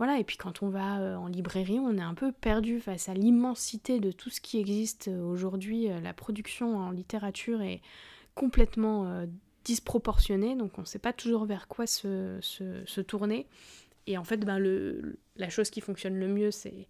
[0.00, 3.10] voilà, et puis quand on va euh, en librairie, on est un peu perdu face
[3.10, 5.90] à l'immensité de tout ce qui existe euh, aujourd'hui.
[5.90, 7.82] Euh, la production en littérature est
[8.34, 9.26] complètement
[9.64, 13.46] disproportionnée, donc on ne sait pas toujours vers quoi se, tourner.
[14.06, 14.58] Et en fait, ben,
[15.36, 16.88] la chose qui fonctionne le mieux, c'est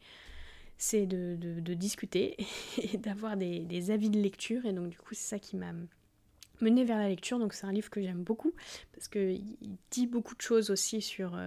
[0.79, 2.37] c'est de, discuter
[2.83, 4.65] et d'avoir des, avis de lecture.
[4.65, 5.73] Et donc du coup, c'est ça qui m'a
[6.61, 7.39] mené vers la lecture.
[7.39, 8.55] Donc c'est un livre que j'aime beaucoup
[8.93, 9.45] parce qu'il
[9.91, 11.39] dit beaucoup de choses aussi sur,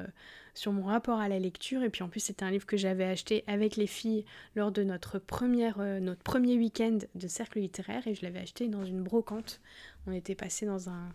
[0.54, 1.84] sur mon rapport à la lecture.
[1.84, 4.84] Et puis en plus, c'était un livre que j'avais acheté avec les filles lors de
[4.84, 8.08] notre, première, euh, notre premier week-end de cercle littéraire.
[8.08, 9.62] Et je l'avais acheté dans une brocante.
[10.08, 11.10] On était passé dans un,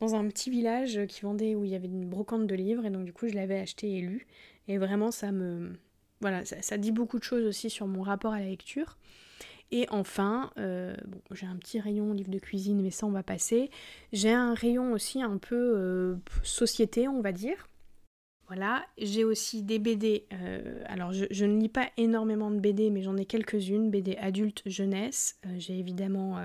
[0.00, 2.84] dans un petit village qui vendait, où il y avait une brocante de livres.
[2.84, 4.26] Et donc du coup, je l'avais acheté et lu.
[4.68, 5.72] Et vraiment, ça me...
[6.20, 8.96] Voilà, ça, dit beaucoup de choses aussi sur mon rapport à la lecture.
[9.70, 10.96] Et enfin, euh,
[11.32, 13.70] j'ai un petit rayon livre de cuisine, mais ça on va passer.
[14.12, 17.68] J'ai un rayon aussi un peu euh, société, on va dire.
[18.46, 20.24] Voilà, j'ai aussi des BD.
[20.32, 23.90] Euh, alors, je, ne lis pas énormément de BD, mais j'en ai quelques-unes.
[23.90, 25.38] BD adultes, jeunesse.
[25.58, 26.38] J'ai évidemment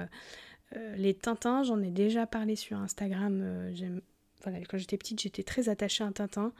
[0.76, 3.42] euh, les Tintins, j'en ai déjà parlé sur Instagram.
[3.44, 4.00] Euh,
[4.44, 6.54] voilà, quand j'étais petite, j'étais très attachée à un Tintin,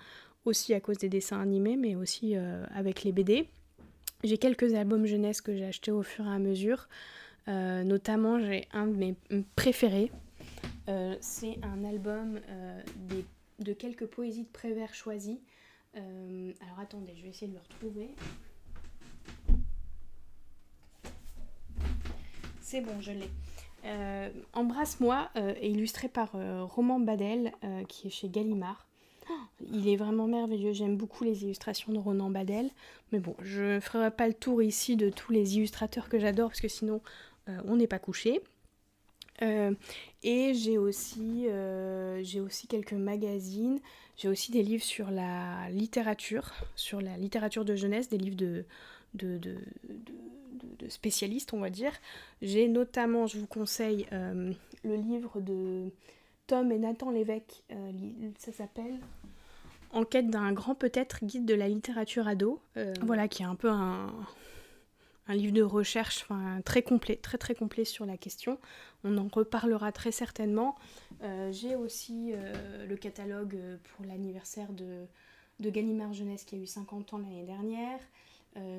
[0.46, 3.48] aussi à cause des dessins animés, mais aussi euh, avec les BD.
[4.24, 6.88] J'ai quelques albums jeunesse que j'ai achetés au fur et à mesure.
[7.48, 9.16] notamment, j'ai un de mes
[9.56, 10.12] préférés.
[11.20, 12.40] c'est un album
[13.58, 15.42] de quelques poésies de Prévert choisies.
[15.96, 18.12] alors attendez, je vais essayer de le retrouver.
[22.62, 23.30] C'est bon, je l'ai.
[24.54, 26.32] Embrasse-moi est illustré par
[26.74, 27.52] Roman Badel,
[27.88, 28.86] qui est chez Gallimard.
[29.72, 32.70] Il est vraiment merveilleux, j'aime beaucoup les illustrations de Ronan Badel.
[33.12, 36.50] Mais bon, je ne ferai pas le tour ici de tous les illustrateurs que j'adore,
[36.50, 37.02] parce que sinon
[37.66, 38.42] on n'est pas couché.
[39.42, 39.74] Euh,
[40.24, 43.80] et j'ai aussi, euh, j'ai aussi quelques magazines,
[44.18, 48.66] j'ai aussi des livres sur la littérature, sur la littérature de jeunesse, des livres de,
[49.14, 49.58] de,
[50.90, 51.94] spécialistes, on va dire.
[52.42, 54.52] J'ai notamment, je vous conseille, euh,
[54.84, 55.92] le livre de
[56.48, 57.64] Tom et Nathan Lévesque,
[58.38, 59.00] ça s'appelle
[59.94, 62.60] Enquête d'un grand peut-être, guide de la littérature ado.
[63.04, 64.10] voilà, qui est un peu un,
[65.28, 66.26] livre de recherche
[66.66, 68.58] très complet, très très complet sur la question.
[69.04, 70.76] On en reparlera très certainement.
[71.24, 75.06] Euh, j'ai aussi euh, le catalogue euh, pour l'anniversaire de,
[75.60, 78.00] de Gallimard Jeunesse qui a eu 50 ans l'année dernière.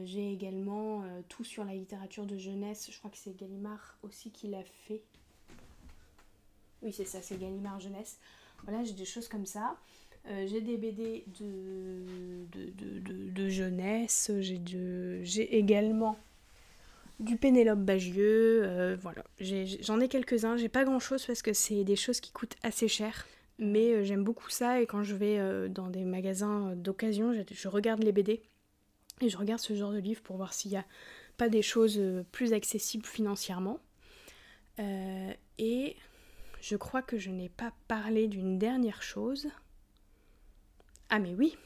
[0.05, 2.89] J'ai également tout sur la littérature de jeunesse.
[2.91, 5.03] Je crois que c'est Gallimard aussi qui l'a fait.
[6.83, 8.19] Oui, c'est ça, c'est Gallimard Jeunesse.
[8.65, 9.77] Voilà, j'ai des choses comme ça.
[10.27, 14.31] j'ai des BD de, de, de, de jeunesse.
[14.41, 16.19] J'ai également
[17.23, 19.25] du Pénélope Bagieux, euh, voilà.
[19.81, 23.27] J'en ai, quelques-uns, j'ai pas grand-chose parce que c'est des choses qui coûtent assez cher.
[23.59, 27.69] Mais euh, j'aime beaucoup ça et quand je vais euh, dans des magasins d'occasion, je,
[27.69, 28.43] regarde les BD
[29.23, 30.85] et je regarde ce genre de livres pour voir s'il n'y a
[31.37, 32.01] pas des choses
[32.33, 33.79] plus accessibles financièrement.
[34.79, 35.97] et
[36.61, 39.49] je crois que je n'ai pas parlé d'une dernière chose.
[41.11, 41.57] Ah mais oui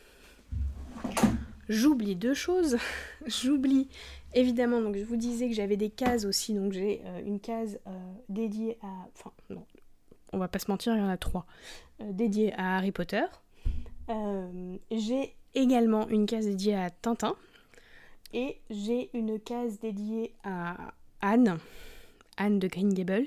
[1.68, 2.78] J'oublie deux choses.
[3.26, 3.88] J'oublie
[4.32, 7.78] évidemment, donc je vous disais que j'avais des cases aussi, donc j'ai euh, une case
[7.86, 7.90] euh,
[8.28, 8.88] dédiée à.
[9.14, 9.66] Enfin, non,
[10.32, 11.46] on va pas se mentir, il y en a trois.
[12.00, 13.24] Euh, dédiée à Harry Potter.
[14.90, 17.36] j'ai également une case dédiée à Tintin.
[18.32, 20.76] Et j'ai une case dédiée à
[21.20, 21.58] Anne.
[22.36, 23.26] Anne de Green Gables.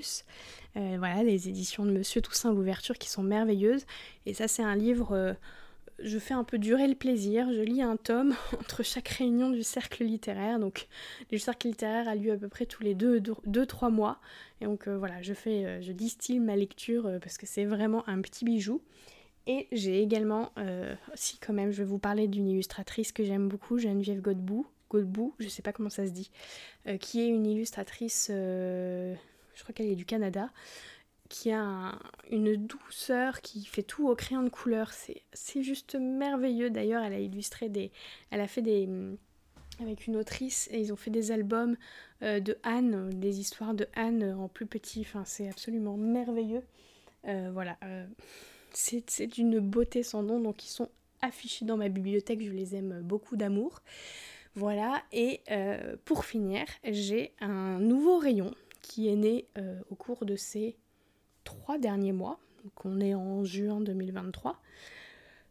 [0.74, 3.86] voilà, les éditions de Monsieur Toussaint l'ouverture qui sont merveilleuses.
[4.26, 5.36] Et ça, c'est un livre
[6.02, 9.62] je fais un peu durer le plaisir, je lis un tome entre chaque réunion du
[9.62, 10.58] cercle littéraire.
[10.58, 10.88] Donc
[11.30, 14.18] le cercle littéraire a lieu à peu près tous les 2-3 mois.
[14.60, 17.64] Et donc euh, voilà, je fais, euh, je distille ma lecture euh, parce que c'est
[17.64, 18.82] vraiment un petit bijou.
[19.46, 20.52] Et j'ai également,
[21.14, 25.34] si quand même, je vais vous parler d'une illustratrice que j'aime beaucoup, Geneviève Godbout, Godbout,
[25.38, 26.30] je sais pas comment ça se dit,
[27.00, 29.16] qui est une illustratrice, je
[29.62, 30.50] crois qu'elle est du Canada,
[31.30, 31.96] qui a
[32.30, 34.92] une douceur, qui fait tout au crayon de couleur.
[35.32, 36.68] C'est juste merveilleux.
[36.68, 37.92] D'ailleurs, elle a illustré des.
[38.30, 38.88] Elle a fait des.
[39.80, 41.74] Avec une autrice, et ils ont fait des albums
[42.22, 45.00] euh, de Anne, des histoires de Anne en plus petit.
[45.00, 46.62] Enfin, c'est absolument merveilleux.
[47.26, 47.78] Euh, voilà.
[47.84, 48.06] Euh,
[48.74, 50.90] c'est d'une beauté sans nom, donc ils sont
[51.22, 52.42] affichés dans ma bibliothèque.
[52.42, 53.80] Je les aime beaucoup d'amour.
[54.54, 55.02] Voilà.
[55.12, 55.40] Et
[56.04, 59.46] pour finir, j'ai un nouveau rayon qui est né
[59.90, 60.76] au cours de ces
[61.44, 64.60] trois derniers mois, donc on est en juin 2023,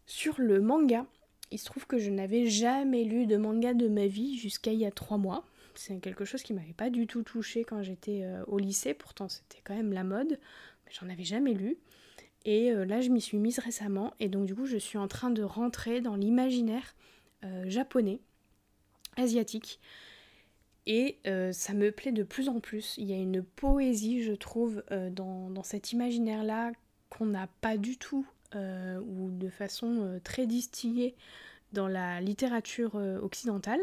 [0.05, 1.05] sur le manga.
[1.51, 4.79] Il se trouve que je n'avais jamais lu de manga de ma vie jusqu'à il
[4.79, 5.43] y a trois mois.
[5.75, 9.29] C'est quelque chose qui m'avait pas du tout touché quand j'étais euh, au lycée, pourtant
[9.29, 10.39] c'était quand même la mode,
[10.85, 11.77] mais j'en avais jamais lu.
[12.45, 15.07] Et euh, là je m'y suis mise récemment, et donc du coup je suis en
[15.07, 16.95] train de rentrer dans l'imaginaire
[17.43, 18.19] euh, japonais,
[19.15, 19.79] asiatique.
[20.91, 22.95] Et euh, ça me plaît de plus en plus.
[22.97, 26.71] Il y a une poésie, je trouve, euh, dans, cet imaginaire-là
[27.09, 31.15] qu'on n'a pas du tout, euh, ou de façon très distillée
[31.73, 33.81] dans la littérature occidentale.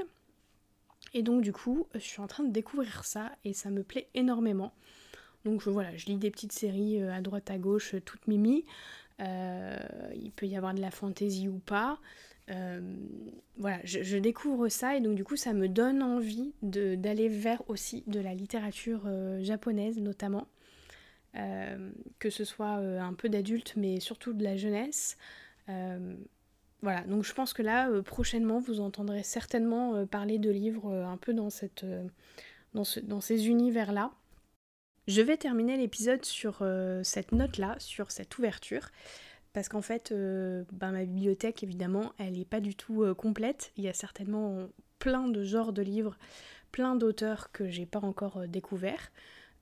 [1.14, 4.08] Et donc du coup, je suis en train de découvrir ça et ça me plaît
[4.14, 4.72] énormément.
[5.44, 8.64] Donc voilà, je lis des petites séries à droite à gauche, toutes mimi.
[9.20, 12.00] il peut y avoir de la fantaisie ou pas.
[12.50, 12.80] Euh,
[13.56, 18.04] voilà, je, découvre ça et donc du coup ça me donne envie d'aller vers aussi
[18.06, 20.46] de la littérature euh, japonaise notamment,
[21.36, 21.90] euh,
[22.20, 25.16] que ce soit un peu d'adulte mais surtout de la jeunesse.
[26.82, 31.34] voilà, donc je pense que là prochainement vous entendrez certainement parler de livres un peu
[31.34, 31.84] dans, cette,
[32.74, 34.12] dans, ce, dans ces univers-là.
[35.08, 36.64] Je vais terminer l'épisode sur
[37.02, 38.90] cette note-là, sur cette ouverture
[39.56, 43.72] parce qu'en fait, euh, ben, ma bibliothèque, évidemment, elle n'est pas du tout euh, complète.
[43.78, 46.18] Il y a certainement plein de genres de livres,
[46.72, 49.10] plein d'auteurs que j'ai pas encore euh, découverts.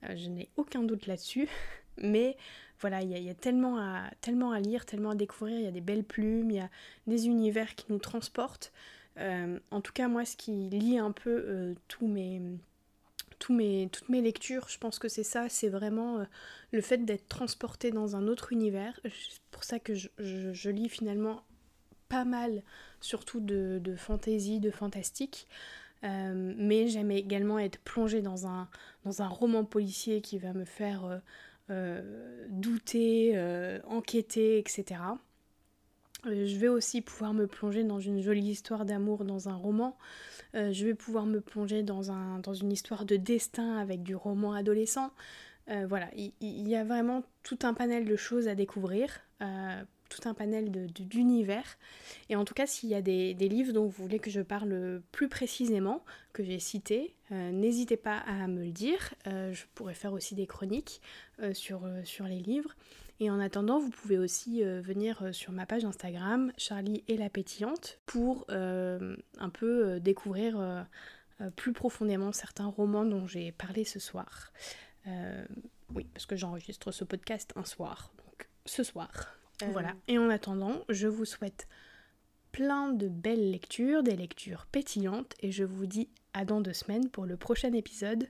[0.03, 1.49] je n'ai aucun doute là-dessus.
[2.03, 2.37] Mais
[2.81, 5.61] voilà, il y, a, tellement, à, tellement à lire, tellement à découvrir.
[5.61, 6.71] Il y a des belles plumes, il y a
[7.07, 8.73] des univers qui nous transportent.
[9.17, 12.43] en tout cas, moi, ce qui lie un peu tous mes
[13.39, 13.57] toutes
[14.09, 16.25] mes lectures, je pense que c'est ça, c'est vraiment euh,
[16.73, 18.99] le fait d'être transporté dans un autre univers.
[19.05, 21.43] C'est pour ça que je, lis finalement
[22.09, 22.63] pas mal,
[23.01, 25.47] surtout de, de fantasy, de fantastique.
[26.03, 28.69] mais j'aime également être plongée dans un,
[29.05, 31.23] dans un roman policier qui va me faire
[32.51, 33.39] douter,
[33.87, 35.01] enquêter, etc.
[36.25, 39.97] je vais aussi pouvoir me plonger dans une jolie histoire d'amour dans un roman.
[40.55, 44.53] je vais pouvoir me plonger dans, un, dans une histoire de destin avec du roman
[44.53, 45.11] adolescent.
[45.71, 50.29] Euh, voilà, il, y, a vraiment tout un panel de choses à découvrir, euh, tout
[50.29, 51.79] un panel d'univers.
[52.29, 55.01] Et en tout cas, s'il y a des, livres dont vous voulez que je parle
[55.11, 56.05] plus précisément,
[56.35, 59.15] que j'ai cités, euh, n'hésitez pas à me le dire.
[59.25, 61.01] je pourrais faire aussi des chroniques
[61.55, 61.81] sur
[62.27, 62.75] les livres.
[63.21, 68.01] Et en attendant, vous pouvez aussi venir sur ma page Instagram, Charlie et la pétillante,
[68.07, 70.87] pour un peu découvrir
[71.57, 74.53] plus profondément certains romans dont j'ai parlé ce soir.
[75.07, 75.45] Euh,
[75.95, 79.37] oui, parce que j'enregistre ce podcast un soir, donc ce soir.
[79.63, 79.95] Euh, voilà.
[80.09, 81.69] Et en attendant, je vous souhaite
[82.53, 87.11] plein de belles lectures, des lectures pétillantes, et je vous dis à dans deux semaines
[87.11, 88.29] pour le prochain épisode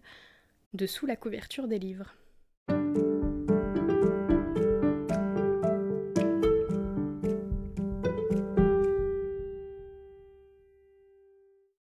[0.73, 2.15] de Sous la couverture des livres.